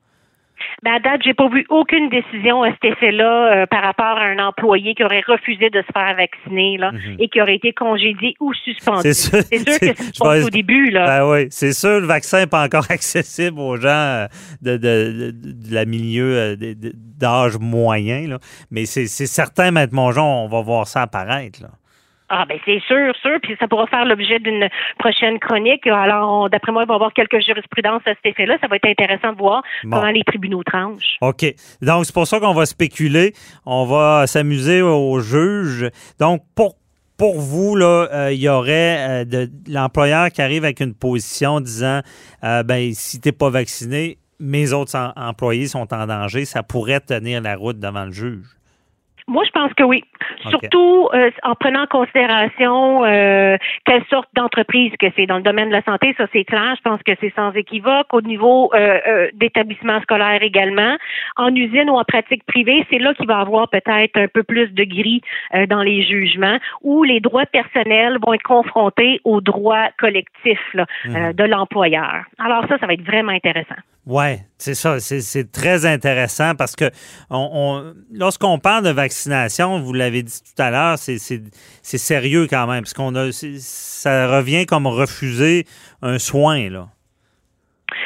[0.84, 4.24] Ben, à date, j'ai pas vu aucune décision à cet effet-là euh, par rapport à
[4.26, 8.36] un employé qui aurait refusé de se faire vacciner là, et qui aurait été congédié
[8.42, 8.98] ou suspendu.
[9.08, 9.14] Mhm.
[9.14, 9.40] C'est sûr.
[9.50, 11.06] C'est sûr que Je c'est pense- au début là.
[11.06, 14.28] Ben oui, c'est sûr, le vaccin n'est pas encore accessible aux gens euh,
[14.62, 16.56] de, de, de- de la milieu euh,
[17.18, 18.28] d'âge moyen.
[18.28, 18.40] Là.
[18.70, 21.62] Mais c'est c'est certain, Maître Mongeon, on va voir ça apparaître.
[21.62, 21.70] Là.
[22.30, 25.86] Ah ben c'est sûr, sûr, puis ça pourra faire l'objet d'une prochaine chronique.
[25.86, 28.58] Alors, d'après moi, il va y avoir quelques jurisprudences à cet effet-là.
[28.62, 29.98] Ça va être intéressant de voir Bon.
[29.98, 31.18] comment les tribunaux tranchent.
[31.22, 31.46] OK.
[31.82, 33.34] Donc, c'est pour ça qu'on va spéculer.
[33.66, 35.90] On va s'amuser au juge.
[36.20, 36.76] Donc, pour,
[37.18, 41.60] pour vous, là, euh, il y aurait euh, de, l'employeur qui arrive avec une position
[41.60, 42.02] disant
[42.44, 46.46] euh, ben, si tu n'es pas vacciné, mes autres em- employés sont en danger.
[46.46, 48.46] Ça pourrait tenir la route devant le juge.
[49.28, 50.04] Moi, je pense que oui.
[50.50, 55.26] Surtout euh, en prenant en considération euh, quelle sorte d'entreprise que c'est.
[55.26, 56.76] Dans le domaine de la santé, ça c'est clair.
[56.78, 58.08] Je pense que c'est sans équivoque.
[58.14, 60.98] Au niveau euh, euh, d'établissement scolaire également,
[61.38, 64.44] en usine ou en pratique privée, c'est là qu'il va y avoir peut-être un peu
[64.44, 65.22] plus de gris
[65.54, 70.86] euh, dans les jugements, où les droits personnels vont être confrontés aux droits collectifs là,
[71.08, 72.24] euh, de l'employeur.
[72.40, 73.76] Alors ça, ça va être vraiment intéressant.
[74.06, 75.00] Oui, c'est ça.
[75.00, 76.92] C'est- très intéressant parce que
[77.30, 81.18] on, on- lorsqu'on parle de vaccination, vous l'avez dit tout à l'heure, c'est-
[81.98, 85.66] sérieux quand même, parce qu'on a ça revient comme refuser
[86.02, 86.90] un soin là.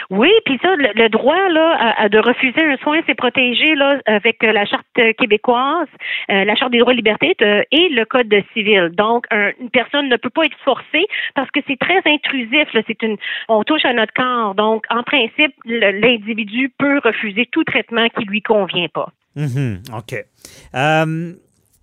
[0.09, 4.51] Oui, puis ça, le, droit là de refuser un soin, c'est protégé là avec euh,
[4.51, 4.85] la charte
[5.17, 5.87] québécoise,
[6.31, 8.89] euh, la charte des droits et libertés euh, et le code civil.
[8.93, 12.67] Donc, un- une personne ne peut pas être forcée parce que c'est très intrusif.
[12.87, 13.17] C'est une,
[13.49, 14.55] on touche à notre corps.
[14.55, 19.09] Donc, en principe, l'individu peut refuser tout traitement qui lui convient pas.
[19.35, 20.13] Mhm, OK.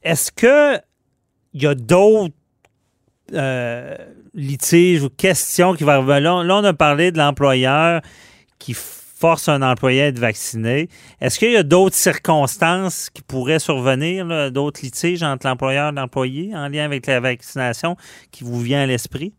[0.02, 0.80] Est-ce que
[1.54, 2.34] il y a d'autres
[3.32, 3.96] euh,
[4.34, 6.42] litiges ou questions qui vont revenir?
[6.44, 8.02] Là, on a parlé de l'employeur
[8.58, 10.88] qui force un employé à être vacciné.
[11.20, 16.54] Est-ce qu'il y a d'autres circonstances qui pourraient survenir, d'autres litiges entre l'employeur et l'employé
[16.54, 17.96] en lien avec la vaccination
[18.30, 19.32] qui vous vient à l'esprit?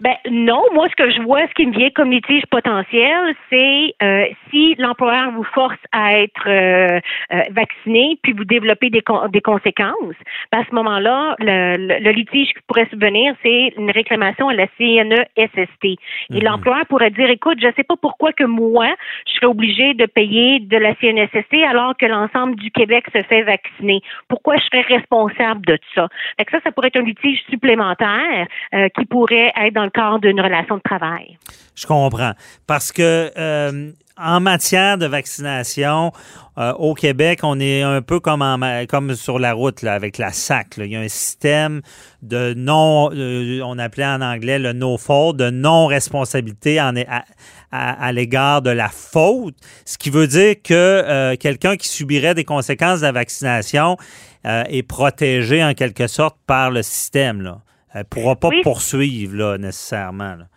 [0.00, 3.94] Ben non, moi ce que je vois, ce qui me vient comme litige potentiel, c'est
[4.02, 7.00] euh, si l'employeur vous force à être euh,
[7.32, 10.16] euh, vacciné, puis vous développez des, con- des conséquences.
[10.52, 14.54] Ben, à ce moment-là, le, le- le litige qui pourrait subvenir, c'est une réclamation à
[14.54, 15.84] la CNESST.
[15.84, 18.88] Et l'employeur pourrait dire, écoute, je ne sais pas pourquoi que moi,
[19.26, 23.42] je serais obligé de payer de la CNESST alors que l'ensemble du Québec se fait
[23.42, 24.00] vacciner.
[24.28, 26.08] Pourquoi je serais responsable de ça?
[26.38, 29.90] Fait que ça, ça pourrait être un litige supplémentaire euh, qui pourrait être dans le
[29.90, 31.38] cadre d'une relation de travail.
[31.74, 32.32] Je comprends.
[32.66, 36.12] Parce que euh, en matière de vaccination,
[36.56, 40.18] euh, au Québec, on est un peu comme, en comme sur la route là, avec
[40.18, 40.74] la SAC.
[40.78, 41.82] Il y a un système
[42.22, 46.94] de non, euh, on appelait en anglais le no fault, de non-responsabilité en-
[47.72, 53.00] à, l'égard de la faute, ce qui veut dire que quelqu'un qui subirait des conséquences
[53.00, 53.96] de la vaccination
[54.44, 57.42] est protégé en quelque sorte par le système.
[57.42, 57.58] Là.
[57.94, 58.60] Elle ne pourra pas Oui.
[58.62, 60.34] poursuivre là, nécessairement.
[60.34, 60.48] là.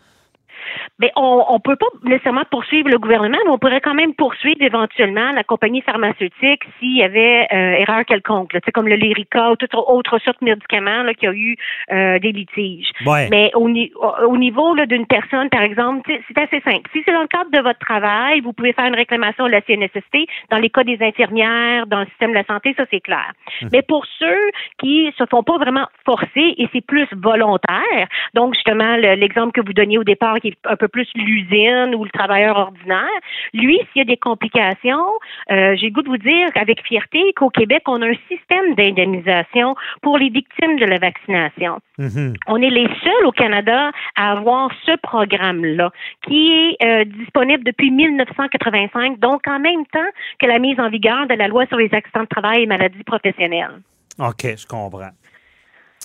[1.00, 4.62] Mais on ne peut pas nécessairement poursuivre le gouvernement, mais on pourrait quand même poursuivre
[4.62, 8.96] éventuellement la compagnie pharmaceutique s'il y avait euh, erreur quelconque, là, Tu sais, comme le
[8.96, 11.56] Lyrica ou toute autre sorte de médicaments là, qui a eu
[11.92, 12.90] euh, des litiges.
[13.06, 13.28] Ouais.
[13.30, 16.90] Mais au, au- au niveau d'une personne, par exemple, c'est assez simple.
[16.94, 19.62] Si c'est dans le cadre de votre travail, vous pouvez faire une réclamation à la
[19.62, 20.18] CNSST.
[20.50, 23.32] Dans les cas des infirmières, dans le système de la santé, ça c'est clair.
[23.72, 28.96] Mais pour ceux qui se font pas vraiment forcer et c'est plus volontaire, donc justement
[28.98, 32.10] le- l'exemple que vous donniez au départ qui est un peu plus l'usine ou le
[32.10, 33.20] travailleur ordinaire,
[33.54, 35.08] lui s'il y a des complications,
[35.52, 38.76] euh, j'ai le goût de vous dire avec fierté qu'au Québec on a un système
[38.76, 41.80] d'indemnisation pour les victimes de la vaccination.
[41.98, 42.34] Mhm.
[42.48, 45.92] On est les seuls au Canada à avoir ce programme-là,
[46.28, 51.28] qui est euh, disponible depuis 1985, donc en même temps que la mise en vigueur
[51.28, 53.82] de la loi sur les accidents de travail et maladies professionnelles.
[54.20, 55.12] OK, je comprends.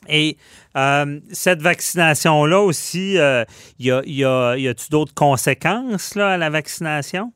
[0.08, 0.36] Et
[0.76, 3.44] euh, cette vaccination-là aussi, euh,
[3.78, 7.32] y a, y a, y a-tu d'autres conséquences là, à la vaccination?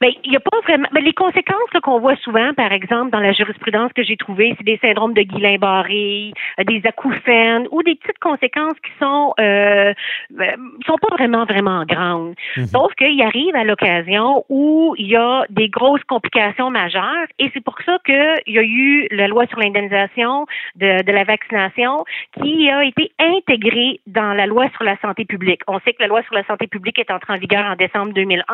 [0.00, 0.88] Ben, il y a pas vraiment.
[0.92, 4.64] Ben, les conséquences qu'on voit souvent, par exemple, dans la jurisprudence que j'ai trouvée, c'est
[4.64, 9.92] des syndromes de Guillain-Barré, euh, des acouphènes ou des petites conséquences qui sont euh,
[10.30, 10.56] ben,
[10.86, 12.34] sont pas vraiment vraiment grandes.
[12.56, 12.66] Mhm.
[12.66, 17.64] Sauf qu'il arrive à l'occasion où il y a des grosses complications majeures, et c'est
[17.64, 20.46] pour ça qu'il y a eu la loi sur l'indemnisation
[20.76, 22.04] de, de la vaccination
[22.42, 25.62] qui a été intégrée dans la loi sur la santé publique.
[25.68, 28.12] On sait que la loi sur la santé publique est entrée en vigueur en décembre
[28.12, 28.44] 2001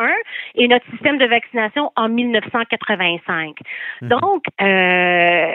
[0.55, 3.57] et notre système de vaccination en 1985.
[4.01, 4.09] Mhm.
[4.09, 5.47] Donc, euh,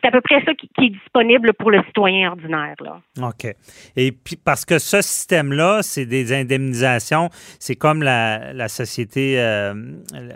[0.00, 2.74] c'est à peu près ça qui, qui est disponible pour le citoyen ordinaire.
[2.80, 3.00] Là.
[3.20, 3.46] OK.
[3.96, 7.28] Et puis, parce que ce système-là, c'est des indemnisations,
[7.58, 9.74] c'est comme la, la société, euh,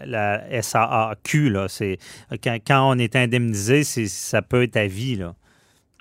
[0.04, 1.68] la SAAQ, là.
[1.68, 1.98] C'est,
[2.42, 5.34] quand, quand on est indemnisé, c'est, ça peut être à vie, là.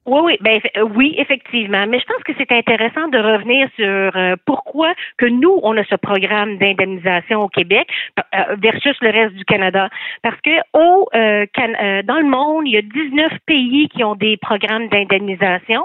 [0.06, 1.86] Oui, oui, ben euh, oui, effectivement.
[1.88, 5.84] Mais je pense que c'est intéressant de revenir sur euh, pourquoi que nous, on a
[5.86, 7.88] ce programme d'indemnisation au Québec
[8.20, 9.90] euh, versus le reste du Canada.
[10.22, 14.16] Parce que au euh, Can- dans le monde, il y a 19 pays qui ont
[14.16, 15.84] des programmes d'indemnisation.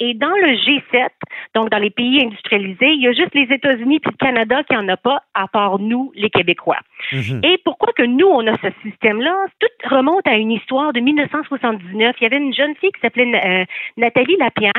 [0.00, 1.08] Et dans le G7,
[1.54, 4.76] donc dans les pays industrialisés, il y a juste les États-Unis puis le Canada qui
[4.76, 6.78] en a pas, à part nous, les Québécois.
[7.12, 7.40] Mhm.
[7.44, 9.46] Et pourquoi que nous, on a ce système-là?
[9.60, 12.16] Tout remonte à une histoire de 1979.
[12.20, 13.64] Il y avait une jeune fille qui s'appelait euh,
[13.96, 14.72] Nathalie Lapierre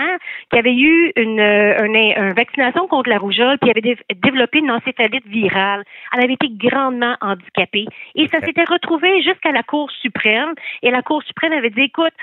[0.52, 4.60] qui avait eu une, euh, une- une vaccination contre la rougeole puis avait dé- développé
[4.60, 5.84] une encéphalite virale.
[6.16, 7.86] Elle avait été grandement handicapée.
[8.16, 10.54] Et ça s'était retrouvé jusqu'à la Cour suprême.
[10.84, 12.14] Et la Cour suprême avait dit, écoute,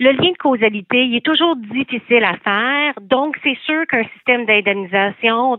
[0.00, 2.94] le lien de causalité, il est toujours difficile à faire.
[3.02, 5.58] Donc, c'est sûr qu'un système d'indemnisation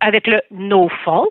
[0.00, 1.28] avec le no fault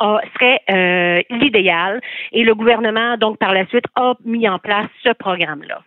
[0.00, 2.00] serait euh, l'idéal.
[2.32, 5.82] Et le gouvernement, donc, par la suite, a mis en place ce programme-là.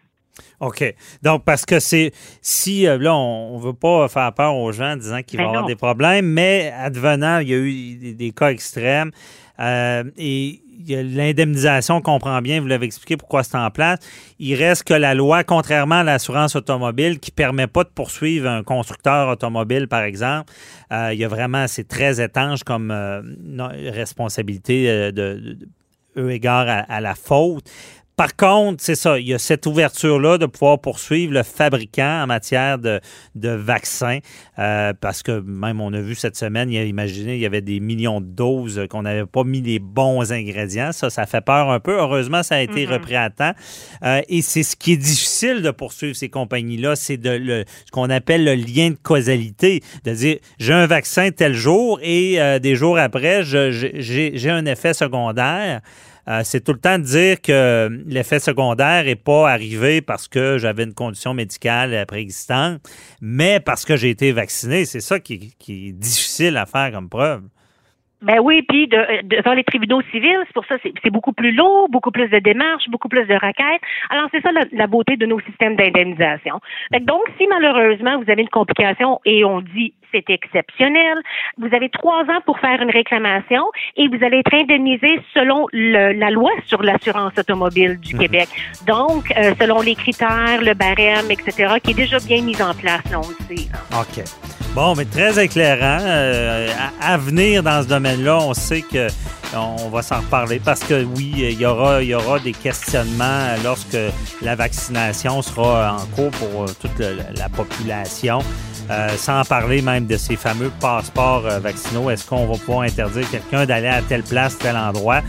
[0.60, 0.84] OK.
[1.22, 2.12] Donc, parce que c'est.
[2.42, 5.44] Si, euh, là, on ne veut pas faire peur aux gens en disant qu'il va
[5.44, 5.68] y Ben avoir non.
[5.68, 9.12] des problèmes, mais advenant, il y a eu des, des cas extrêmes.
[9.60, 14.00] euh, et l'indemnisation, on comprend bien, vous l'avez expliqué pourquoi c'est en place.
[14.40, 18.48] Il reste que la loi, contrairement à l'assurance automobile, qui ne permet pas de poursuivre
[18.50, 20.52] un constructeur automobile, par exemple,
[20.92, 23.22] euh, il y a vraiment, c'est très étanche comme euh,
[23.92, 25.58] responsabilité euh, de,
[26.16, 27.70] de- égard à la faute.
[28.16, 32.28] Par contre, c'est ça, il y a cette ouverture-là de pouvoir poursuivre le fabricant en
[32.28, 33.02] matière de,
[33.36, 34.20] de vaccins,
[34.58, 37.46] euh, parce que même on a vu cette semaine, il y a, imaginez, il y
[37.46, 40.94] avait des millions de doses qu'on n'avait pas mis les bons ingrédients.
[40.94, 42.00] Ça, ça fait peur un peu.
[42.00, 42.94] Heureusement, ça a été Mhm.
[42.94, 43.52] repris à temps.
[44.04, 47.92] Euh, et c'est ce qui est difficile de poursuivre ces compagnies-là, c'est de le, ce
[47.92, 52.60] qu'on appelle le lien de causalité, de dire j'ai un vaccin tel jour et euh,
[52.60, 55.82] des jours après, j'ai un effet secondaire.
[56.28, 60.58] Euh, c'est tout le temps de dire que l'effet secondaire n'est pas arrivé parce que
[60.58, 62.82] j'avais une condition médicale euh, préexistante,
[63.22, 64.86] mais parce que j'ai été vacciné.
[64.86, 67.44] C'est ça qui, qui est difficile à faire comme preuve.
[68.22, 71.52] Ben oui, puis de, devant les tribunaux civils, c'est pour ça c'est c'est beaucoup plus
[71.52, 73.82] lourd, beaucoup plus de démarches, beaucoup plus de requêtes.
[74.10, 76.60] Alors c'est ça la, la beauté de nos systèmes d'indemnisation.
[77.02, 81.18] Donc si malheureusement vous avez une complication et on dit c'est exceptionnel,
[81.58, 83.64] vous avez trois ans pour faire une réclamation
[83.98, 88.48] et vous allez être indemnisé selon le- la loi sur l'assurance automobile du Québec.
[88.88, 93.04] Donc euh, selon les critères, le barème, etc., qui est déjà bien mis en place,
[93.12, 93.70] là, on le sait.
[93.72, 94.00] là.
[94.02, 94.55] OK.
[94.76, 96.00] Bon, mais très éclairant.
[96.04, 96.68] Euh,
[97.02, 99.08] à, à venir dans ce domaine-là, on sait que
[99.56, 103.56] on va s'en reparler parce que oui, il y aura, il y aura des questionnements
[103.64, 103.98] lorsque
[104.42, 108.40] la vaccination sera en cours pour euh, toute le- la population.
[108.92, 112.12] Euh, sans parler même de ces fameux passeports vaccinaux.
[112.12, 115.22] Est-ce qu'on va pouvoir interdire quelqu'un d'aller à telle place, tel endroit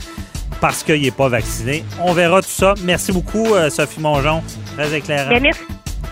[0.60, 1.82] parce qu'il n'est pas vacciné?
[2.02, 2.74] On verra tout ça.
[2.82, 4.42] Merci beaucoup, Sophie Mongeon.
[4.76, 5.40] Très éclairant.
[5.40, 5.60] Merci.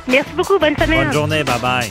[0.09, 1.05] Merci beaucoup, bonne semaine.
[1.05, 1.43] Bonne journée.
[1.45, 1.91] Bye-bye.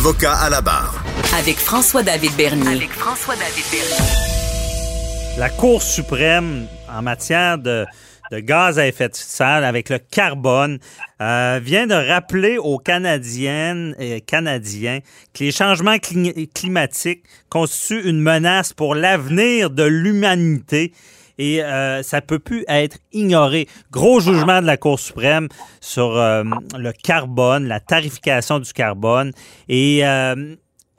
[0.00, 1.04] Avocat à la barre.
[1.38, 2.68] Avec François-David Bernier.
[2.68, 5.38] Avec François-David Bernier.
[5.38, 7.84] La Cour suprême en matière de,
[8.32, 10.78] de gaz à effet de serre avec le carbone
[11.20, 15.00] euh, vient de rappeler aux Canadiennes et Canadiens
[15.34, 20.94] que les changements cli- climatiques constituent une menace pour l'avenir de l'humanité
[21.40, 23.66] et euh, ça peut plus être ignoré.
[23.90, 25.48] Gros jugement de la Cour suprême
[25.80, 26.44] sur euh,
[26.78, 29.32] le carbone, la tarification du carbone
[29.66, 30.54] et euh,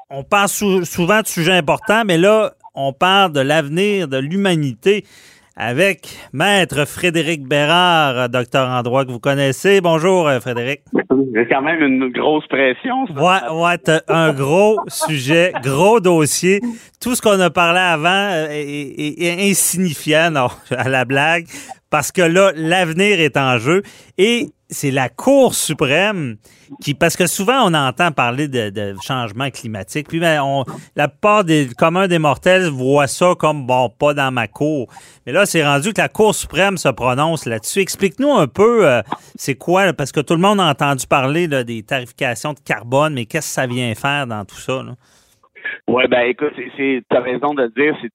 [0.09, 5.05] on parle souvent de sujets importants, mais là, on parle de l'avenir de l'humanité
[5.55, 9.81] avec Maître Frédéric Bérard, docteur en droit que vous connaissez.
[9.81, 10.81] Bonjour, euh, Frédéric.
[11.33, 13.05] C'est quand même une grosse pression.
[13.07, 13.13] Ça.
[13.13, 16.61] Ouais, ouais, un gros sujet, gros dossier.
[17.01, 20.47] Tout ce qu'on a parlé avant euh, est, insignifiant, non,
[20.77, 21.45] à la blague,
[21.89, 23.81] parce que là, l'avenir est en jeu.
[24.17, 26.37] Et c'est la Cour suprême
[26.81, 30.63] qui, parce que souvent on entend parler de, changement climatique, puis ben, on,
[30.95, 34.87] la part des communs des mortels voient ça comme bon, pas dans ma cour.
[35.25, 37.79] Mais là, c'est rendu que la Cour suprême se prononce là-dessus.
[37.79, 39.01] Explique-nous un peu, euh,
[39.35, 43.25] c'est quoi, parce que tout le monde a entendu parler des tarifications de carbone, mais
[43.25, 44.81] qu'est-ce que ça vient faire dans tout ça?
[45.87, 48.11] Oui, ben écoute, tu as raison de dire, c'est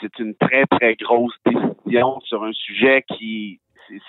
[0.00, 3.60] c'est une très, très grosse décision sur un sujet qui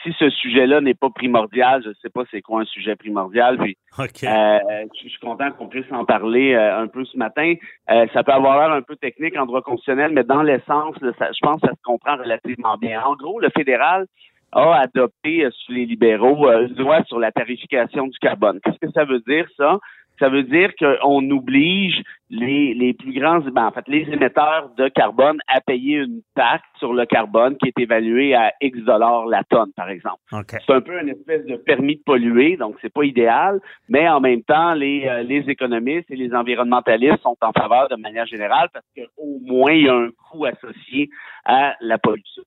[0.04, 3.58] si ce sujet-là n'est pas primordial, je ne sais pas c'est quoi un sujet primordial.
[3.58, 4.60] Puis, euh,
[5.04, 7.54] je suis content qu'on puisse en parler euh, un peu ce matin.
[7.90, 11.40] Euh, ça peut avoir l'air un peu technique en droit constitutionnel, mais dans l'essence, je
[11.42, 13.02] pense que ça se comprend relativement bien.
[13.02, 14.06] En gros, le fédéral
[14.52, 18.60] a adopté sous les libéraux une loi sur la tarification du carbone.
[18.64, 19.80] Qu'est-ce que ça veut dire, ça?
[20.20, 24.88] Ça veut dire qu'on oblige les, les plus grands, ben, en fait, les émetteurs de
[24.88, 29.44] carbone à payer une taxe sur le carbone qui est évaluée à X dollars la
[29.44, 30.22] tonne, par exemple.
[30.66, 33.60] C'est un peu une espèce de permis de polluer, donc c'est pas idéal,
[33.90, 37.96] mais en même temps, les, euh, les économistes et les environnementalistes sont en faveur de
[37.96, 41.10] manière générale parce qu'au moins il y a un coût associé
[41.46, 42.44] à la pollution.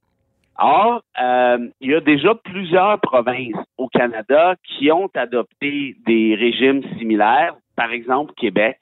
[0.59, 6.83] Or, euh, il y a déjà plusieurs provinces au Canada qui ont adopté des régimes
[6.99, 8.77] similaires, par exemple Québec.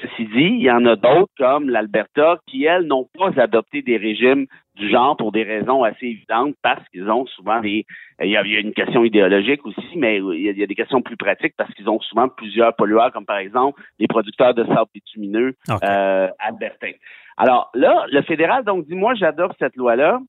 [0.00, 3.96] Ceci dit, il y en a d'autres comme l'Alberta qui, elles, n'ont pas adopté des
[3.96, 7.84] régimes du genre pour des raisons assez évidentes parce qu'ils ont souvent des...
[8.22, 11.54] Il y, a, une question idéologique aussi, mais il y, a, des questions plus pratiques
[11.58, 16.28] parce qu'ils ont souvent plusieurs pollueurs, comme par exemple les producteurs de sable bitumineux euh,
[16.38, 16.96] albertains.
[17.36, 20.20] Alors là, le fédéral donc dit, moi, j'adopte cette loi-là,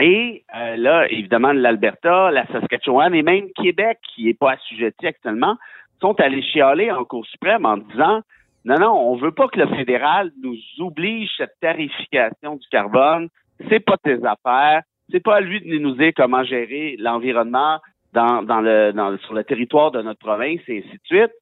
[0.00, 5.56] et euh, là, évidemment, l'Alberta, la Saskatchewan et même Québec, qui n'est pas assujetti actuellement,
[6.00, 8.22] sont allés chialer en Cour suprême en disant
[8.64, 13.28] non, non, on veut pas que le fédéral nous oblige cette tarification du carbone.
[13.68, 14.82] C'est pas tes affaires.
[15.10, 17.80] C'est pas à lui de nous dire comment gérer l'environnement
[18.12, 21.32] dans, dans le, dans, sur le territoire de notre province et ainsi de suite.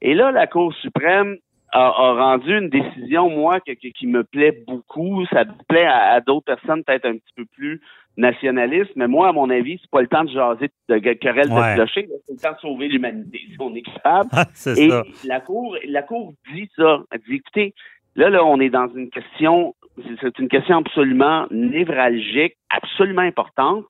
[0.00, 1.36] Et là, la Cour suprême
[1.72, 5.24] a, rendu une décision, moi, qui me plaît beaucoup.
[5.26, 7.80] Ça plaît à, d'autres personnes peut-être un petit peu plus
[8.16, 11.74] nationalistes, mais moi, à mon avis, c'est pas le temps de jaser de querelle de
[11.74, 14.30] clocher, c'est le temps de sauver l'humanité, si on est capable.
[14.76, 14.90] Et
[15.24, 17.02] la Cour, la Cour dit ça.
[17.12, 17.74] Elle dit, écoutez,
[18.16, 19.76] là, là, on est dans une question,
[20.20, 23.84] c'est une question absolument névralgique, absolument importante,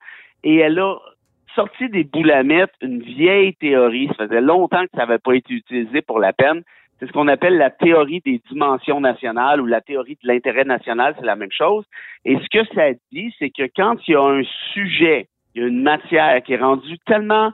[0.45, 0.97] et elle a
[1.55, 4.09] sorti des boulamettes une vieille théorie.
[4.18, 6.62] Ça faisait longtemps que ça n'avait pas été utilisé pour la peine.
[6.99, 11.14] C'est ce qu'on appelle la théorie des dimensions nationales ou la théorie de l'intérêt national,
[11.18, 11.84] c'est la même chose.
[12.24, 14.42] Et ce que ça dit, c'est que quand il y a un
[14.72, 17.53] sujet, il y a une matière qui est rendue tellement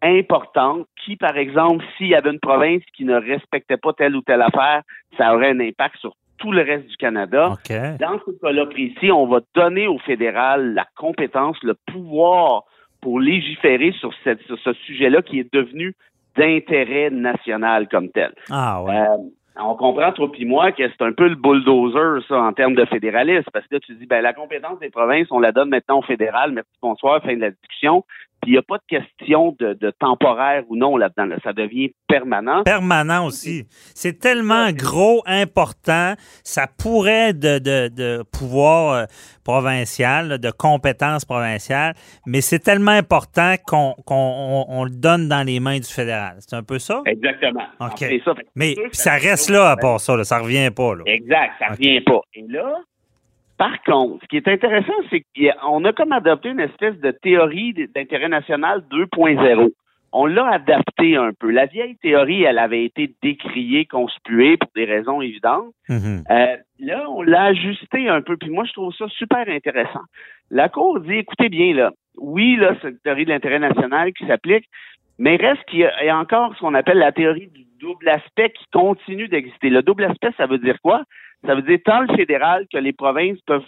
[0.00, 4.22] importante, qui, par exemple, s'il y avait une province qui ne respectait pas telle ou
[4.22, 4.82] telle affaire,
[5.16, 7.56] ça aurait un impact sur tout le reste du Canada.
[7.98, 12.62] Dans ce cas-là précis, on va donner au fédéral la compétence, le pouvoir
[13.00, 15.94] pour légiférer sur, cette, sur ce sujet-là qui est devenu
[16.38, 18.32] d'intérêt national comme tel.
[18.50, 18.96] Ah ouais.
[18.96, 19.16] Euh,
[19.60, 22.84] on comprend, toi puis moi, que c'est un peu le bulldozer, ça, en termes de
[22.84, 25.98] fédéralisme, parce que là, tu dis, ben, la compétence des provinces, on la donne maintenant
[25.98, 28.04] au fédéral, merci, bonsoir, fin de la discussion.
[28.42, 31.36] Puis il n'y a pas de question de, temporaire ou non là-dedans.
[31.42, 32.62] Ça devient permanent.
[32.64, 33.66] Permanent aussi.
[33.94, 36.14] C'est tellement gros, important.
[36.44, 39.04] Ça pourrait de, de, pouvoir euh,
[39.44, 41.94] provincial, de compétences provinciales,
[42.26, 46.36] mais c'est tellement important qu'on on, le donne dans les mains du fédéral.
[46.38, 47.02] C'est un peu ça?
[47.06, 47.64] Exactement.
[47.80, 48.04] OK.
[48.54, 50.22] mais ça, reste là à part ça.
[50.24, 50.94] Ça revient pas.
[50.94, 51.02] Là.
[51.06, 51.52] Exact.
[51.58, 52.20] Ça revient pas.
[52.34, 52.74] Et là,
[53.58, 57.74] par contre, ce qui est intéressant, c'est qu'on a comme adopté une espèce de théorie
[57.94, 59.70] d'intérêt national 2.0.
[60.12, 61.50] On l'a adapté un peu.
[61.50, 65.74] La vieille théorie, elle avait été décriée, conspuée pour des raisons évidentes.
[65.88, 66.22] Mm-hmm.
[66.30, 68.36] Euh, là, on l'a ajusté un peu.
[68.36, 70.04] Puis moi, je trouve ça super intéressant.
[70.50, 74.26] La Cour dit, écoutez bien, là, oui, là, c'est une théorie de l'intérêt national qui
[74.26, 74.64] s'applique,
[75.18, 78.64] mais reste qu'il y, a encore ce qu'on appelle la théorie du double aspect qui
[78.72, 79.70] continue d'exister.
[79.70, 81.02] Le double aspect, ça veut dire quoi?
[81.46, 83.64] Ça veut dire tant le fédéral que les provinces peuvent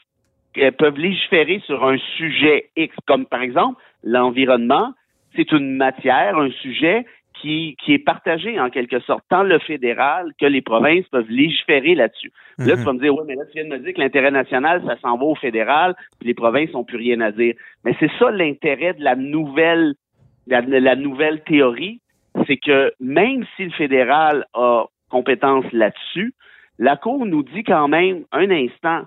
[0.58, 4.92] euh, peuvent légiférer sur un sujet X, comme par exemple l'environnement.
[5.36, 7.06] C'est une matière, un sujet
[7.40, 11.94] qui, qui est partagé en quelque sorte, tant le fédéral que les provinces peuvent légiférer
[11.94, 12.32] là-dessus.
[12.58, 12.84] Là, tu mhm.
[12.84, 14.96] vas me dire, oui, mais là, tu viens de me dire que l'intérêt national, ça
[15.00, 17.54] s'en va au fédéral, puis les provinces n'ont plus rien à dire.
[17.84, 19.94] Mais c'est ça l'intérêt de la nouvelle,
[20.46, 22.00] la, la nouvelle théorie,
[22.46, 26.32] c'est que même si le fédéral a compétence là-dessus.
[26.78, 29.02] La Cour nous dit quand même, un instant,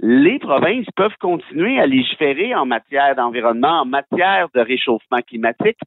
[0.00, 5.78] les provinces peuvent continuer à légiférer en matière d'environnement, en matière de réchauffement climatique.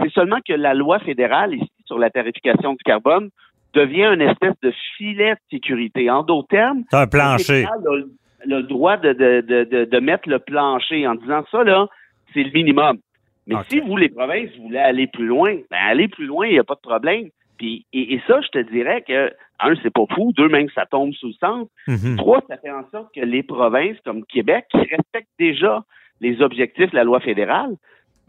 [0.00, 3.28] C'est seulement que la loi fédérale ici sur la tarification du carbone
[3.74, 6.10] devient une espèce de filet de sécurité.
[6.10, 7.66] En d'autres termes, un plancher.
[7.84, 8.10] Le,
[8.46, 11.86] le droit de, de, de, de, mettre le plancher en disant ça, là,
[12.32, 12.98] c'est le minimum.
[13.46, 16.58] Mais si vous, les provinces, voulez aller plus loin, ben aller plus loin, il n'y
[16.58, 17.28] a pas de problème.
[17.58, 19.30] Puis, et, ça, je te dirais que,
[19.60, 21.68] un, c'est pas fou, deux, même ça tombe sous le sens.
[21.86, 22.16] Mhm.
[22.16, 25.84] Trois, ça fait en sorte que les provinces comme Québec, qui respectent déjà
[26.22, 27.76] les objectifs de la loi fédérale,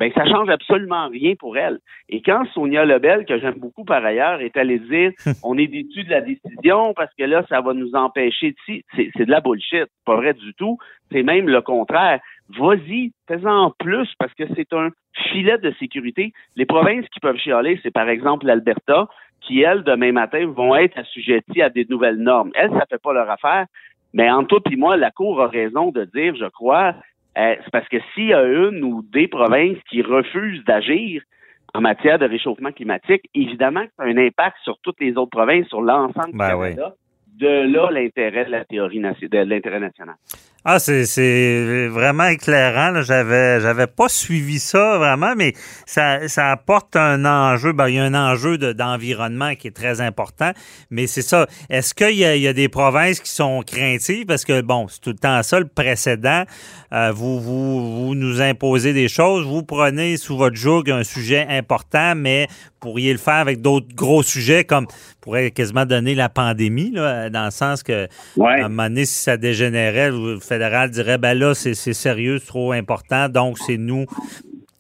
[0.02, 1.80] ben ça change absolument rien pour elle.
[2.10, 5.12] Et quand Sonia Lebel, que j'aime beaucoup par ailleurs, est allée dire
[5.44, 9.12] on est déçu de la décision parce que là, ça va nous empêcher de c'est,
[9.16, 9.86] c'est de la bullshit.
[9.86, 10.80] C'est pas vrai du tout.
[11.12, 12.20] C'est même le contraire.
[12.58, 14.90] Vas-y, fais-en plus parce que c'est un
[15.32, 16.34] filet de sécurité.
[16.56, 19.08] Les provinces qui peuvent chialer, c'est par exemple l'Alberta,
[19.42, 22.52] qui, elles, demain matin, vont être assujetties à des nouvelles normes.
[22.54, 23.66] Elles, ça fait pas leur affaire.
[24.14, 26.96] Mais en tout et moi, la Cour a raison de dire, je crois,
[27.38, 31.24] euh, c'est parce que s'il y a une ou des provinces qui refusent d'agir
[31.74, 35.32] en matière de réchauffement climatique, évidemment que ça a un impact sur toutes les autres
[35.32, 36.94] provinces, sur l'ensemble du Ben Canada.
[37.38, 40.16] De là l'intérêt de la théorie de l'intérêt national.
[40.64, 42.92] Ah, c'est vraiment éclairant.
[42.92, 43.02] là.
[43.02, 45.54] J'avais j'avais pas suivi ça vraiment, mais
[45.88, 47.74] ça, ça apporte un enjeu.
[47.74, 50.52] Ben, il y a un enjeu de- d'environnement qui est très important.
[50.92, 51.48] Mais c'est ça.
[51.72, 54.28] Est-ce qu'il y, a- il y a des provinces qui sont craintives?
[54.28, 56.44] Parce que, bon, c'est tout le temps ça, le précédent.
[56.94, 59.46] Euh, vous, vous, vous nous imposez des choses.
[59.48, 62.48] Vous prenez sous votre joug un sujet important, mais
[62.80, 64.86] pourriez le faire avec d'autres gros sujets comme
[65.22, 68.08] pourrait quasiment donner la pandémie, là, dans le sens que
[68.62, 72.48] à un moment donné, si ça dégénérait, le fédéral dirait ben là, c'est sérieux, c'est
[72.48, 74.06] trop important, donc c'est nous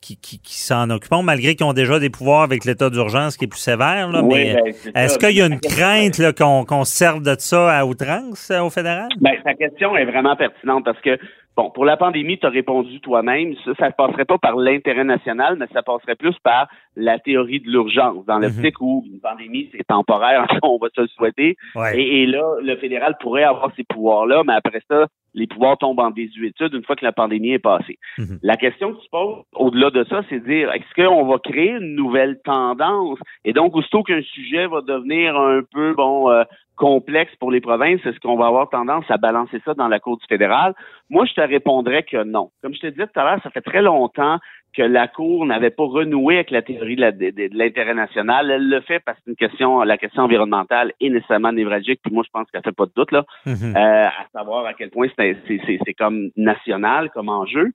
[0.02, 3.46] qui, qui, qui s'en occupons, malgré qu'ils ont déjà des pouvoirs avec l'état d'urgence qui
[3.46, 4.10] est plus sévère.
[4.10, 7.78] Là, Oui, mais ben, est-ce qu'il y a une crainte qu'on se serve de ça
[7.78, 9.08] à outrance euh, au fédéral?
[9.20, 11.18] Ben, ta question est vraiment pertinente parce que,
[11.56, 13.54] bon, pour la pandémie, tu as répondu toi-même.
[13.64, 17.60] Ça, ça ne passerait pas par l'intérêt national, mais ça passerait plus par la théorie
[17.60, 21.56] de l'urgence, dans l'optique où une pandémie, c'est temporaire, on va se le souhaiter.
[21.76, 22.00] Ouais.
[22.00, 26.00] Et, et là, le fédéral pourrait avoir ces pouvoirs-là, mais après ça, les pouvoirs tombent
[26.00, 27.98] en désuétude une fois que la pandémie est passée.
[28.18, 28.40] Mhm.
[28.42, 31.72] La question que tu poses, au-delà de ça, c'est de dire, est-ce qu'on va créer
[31.72, 33.20] une nouvelle tendance?
[33.46, 36.44] Et donc, aussitôt qu'un sujet va devenir un peu, bon, euh,
[36.82, 40.18] complexe pour les provinces, est-ce qu'on va avoir tendance à balancer ça dans la Cour
[40.18, 40.74] du fédéral?
[41.12, 42.50] Moi, je te répondrais que non.
[42.64, 44.40] Comme je te disais tout à l'heure, ça fait très longtemps
[44.76, 48.50] que la Cour n'avait pas renoué avec la théorie de l'intérêt national.
[48.52, 52.14] Elle le fait parce que c'est une question, la question environnementale est nécessairement névralgique, puis
[52.14, 53.76] moi, je pense qu'elle fait pas de doute, là Mhm.
[53.76, 57.72] euh, à savoir à quel point c'est comme national comme enjeu.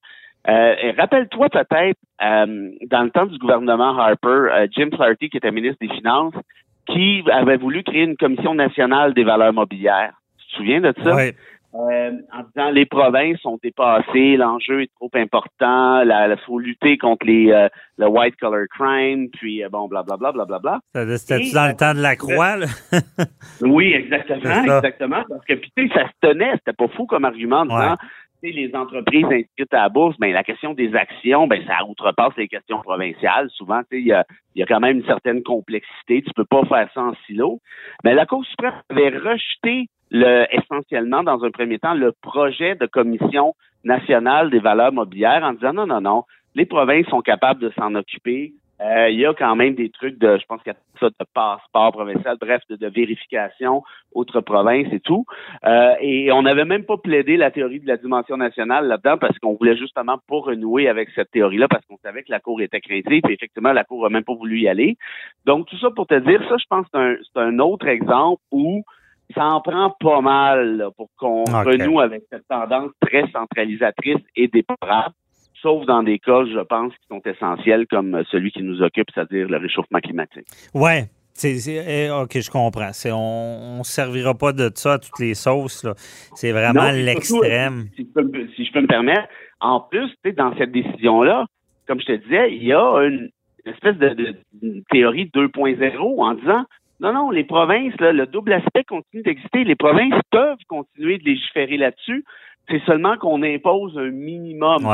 [0.49, 5.51] Euh, et Rappelle-toi peut-être, euh, dans le temps du gouvernement Harper, Jim Flaherty, qui était
[5.51, 6.34] ministre des Finances,
[6.88, 10.12] qui avait voulu créer une commission nationale des valeurs mobilières.
[10.38, 11.14] Tu te souviens de ça?
[11.16, 11.34] Ouais.
[11.75, 17.27] Euh, en disant les provinces sont dépassées, l'enjeu est trop important, la- faut lutter contre
[17.27, 20.79] les euh, le white collar crime, puis euh, bon, blablabla, blablabla.
[20.95, 22.57] Et, dans le temps de la croix?
[22.57, 22.67] là?
[23.61, 25.23] Oui, exactement, exactement.
[25.29, 27.91] Parce que puis, tu sais, ça se tenait, c'était pas fou comme argument en disant,
[27.91, 27.97] Ouais.
[28.43, 31.85] tu sais, les entreprises inscrites à la bourse, ben la question des actions, ben ça
[31.87, 33.51] outrepasse les questions provinciales.
[33.51, 36.23] Souvent, tu sais, il y a, il y a quand même une certaine complexité.
[36.23, 37.61] Tu peux pas faire ça en silo.
[38.05, 42.87] Mais la Cour suprême avait rejeté le, essentiellement, dans un premier temps, le projet de
[42.87, 43.55] commission
[43.85, 47.95] nationale des valeurs mobilières en disant non, non, non, les provinces sont capables de s'en
[47.95, 48.53] occuper.
[48.81, 51.09] Euh, il y a quand même des trucs de, je pense qu'il y a ça
[51.09, 53.83] de passeport provincial, bref, de, vérification
[54.13, 55.25] autres provinces et tout.
[55.65, 59.39] Euh, et on n'avait même pas plaidé la théorie de la dimension nationale là-dedans parce
[59.39, 62.81] qu'on voulait justement pas renouer avec cette théorie-là parce qu'on savait que la Cour était
[62.81, 64.99] craintive et effectivement, la Cour a même pas voulu y aller.
[65.47, 68.85] Donc, tout ça pour te dire, ça, je pense que c'est un autre exemple où
[69.35, 74.49] ça en prend pas mal là, pour qu'on renoue avec cette tendance très centralisatrice et
[74.49, 75.14] déplorable
[75.62, 79.49] sauf dans des cas, je pense, qui sont essentiels comme celui qui nous occupe, c'est-à-dire
[79.49, 80.45] le réchauffement climatique.
[81.33, 82.93] C'est- eh, OK, je comprends.
[82.93, 85.85] C'est, on ne servira pas de ça à toutes les sauces.
[86.35, 87.87] C'est vraiment l'extrême.
[87.97, 89.29] Si, je peux me- si je peux me permettre,
[89.61, 91.47] en plus, dans cette décision-là,
[91.89, 93.31] comme je te disais, il y a une
[93.64, 96.64] espèce de, de- une théorie 2.0 en disant
[97.01, 99.64] non, non, les provinces, là, le double aspect continue d'exister.
[99.64, 102.24] Les provinces peuvent continuer de légiférer là-dessus.
[102.68, 104.86] C'est seulement qu'on impose un minimum.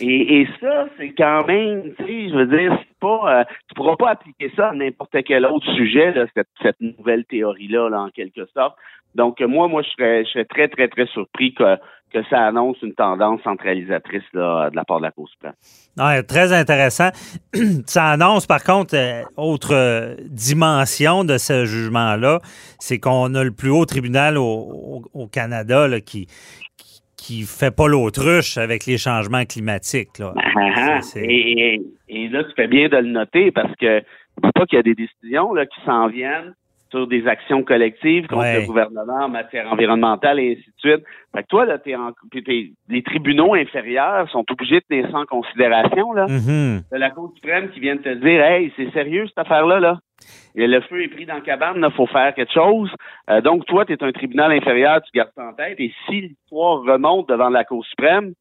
[0.00, 4.10] Et, ça, c'est quand même, tu sais, je veux dire, pas, euh, tu pourras pas
[4.10, 6.14] appliquer ça à n'importe quel autre sujet,
[6.62, 8.76] cette, nouvelle théorie-là, là, en quelque sorte.
[9.14, 11.76] Donc, moi, moi, je serais, je serais très, très, très surpris que,
[12.28, 15.52] ça annonce une tendance centralisatrice de la part de la Cour suprême.
[16.26, 17.10] Très intéressant.
[17.86, 22.40] ça annonce, par contre, euh, autre euh, dimension de ce jugement-là,
[22.80, 26.26] c'est qu'on a le plus haut tribunal au, Canada qui,
[27.20, 30.18] qui fait pas l'autruche avec les changements climatiques.
[30.18, 30.32] Là.
[30.36, 31.00] Ah, ah.
[31.16, 34.00] et, et, là, tu fais bien de le noter parce que
[34.54, 36.54] pas qu'il y a des décisions là, qui s'en viennent
[36.90, 41.04] sur des actions collectives contre le gouvernement en matière environnementale et ainsi de suite.
[41.34, 42.10] Fait que toi, là, t'es en,
[42.88, 46.26] les tribunaux inférieurs sont obligés de tenir ça en considération, là.
[46.26, 46.82] Mm-hmm.
[46.90, 49.98] la Cour suprême qui vient de te dire, hey, c'est sérieux cette affaire-là, là.
[50.54, 52.90] Et le feu est pris dans la cabane, il faut faire quelque chose.
[53.28, 55.78] Euh, donc, toi, tu es un tribunal inférieur, tu gardes ça en tête.
[55.78, 58.34] Et si l'histoire remonte devant la Cour suprême,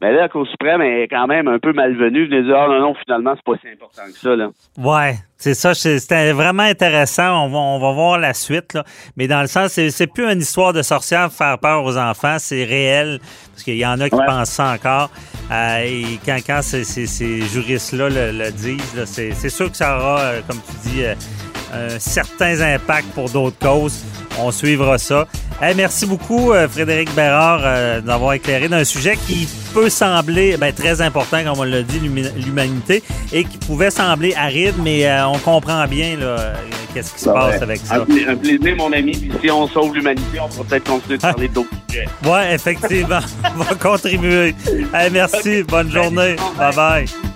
[0.00, 2.80] mais là, la Cour suprême est quand même un peu malvenue de dire, ah non,
[2.80, 4.36] non, finalement, c'est pas si important que ça.
[4.36, 4.50] Là.
[4.76, 5.74] Ouais, c'est ça.
[5.74, 7.44] C'était vraiment intéressant.
[7.44, 8.74] On va, on va voir la suite.
[8.74, 8.84] Là.
[9.16, 12.36] Mais dans le sens, c'est plus une histoire de sorcière faire peur aux enfants.
[12.38, 13.20] C'est réel.
[13.52, 15.10] Parce qu'il y en a qui pensent ça encore.
[15.50, 20.60] Euh, et quand, quand ces, juristes-là le, disent, c'est sûr que ça aura, euh, comme
[20.60, 21.02] tu dis,
[21.74, 24.04] euh, certains impacts pour d'autres causes.
[24.38, 25.26] On suivra ça.
[25.76, 31.00] merci beaucoup, euh, Frédéric Bérard, euh, d'avoir éclairé d'un sujet qui peut sembler ben, très
[31.00, 36.16] important, comme on l'a dit, l'humanité, et qui pouvait sembler aride, mais on comprend bien
[36.92, 37.96] qu'est-ce qui se passe avec ça.
[37.96, 39.12] Un, plaisir, mon ami.
[39.12, 42.06] Puis si on sauve l'humanité, on pourra peut-être continuer de parler d'autres sujets.
[42.24, 43.20] Oui, effectivement.
[43.56, 44.54] on va contribuer.
[45.12, 45.62] merci.
[45.68, 46.36] Bonne journée.
[46.58, 47.33] Bye-bye.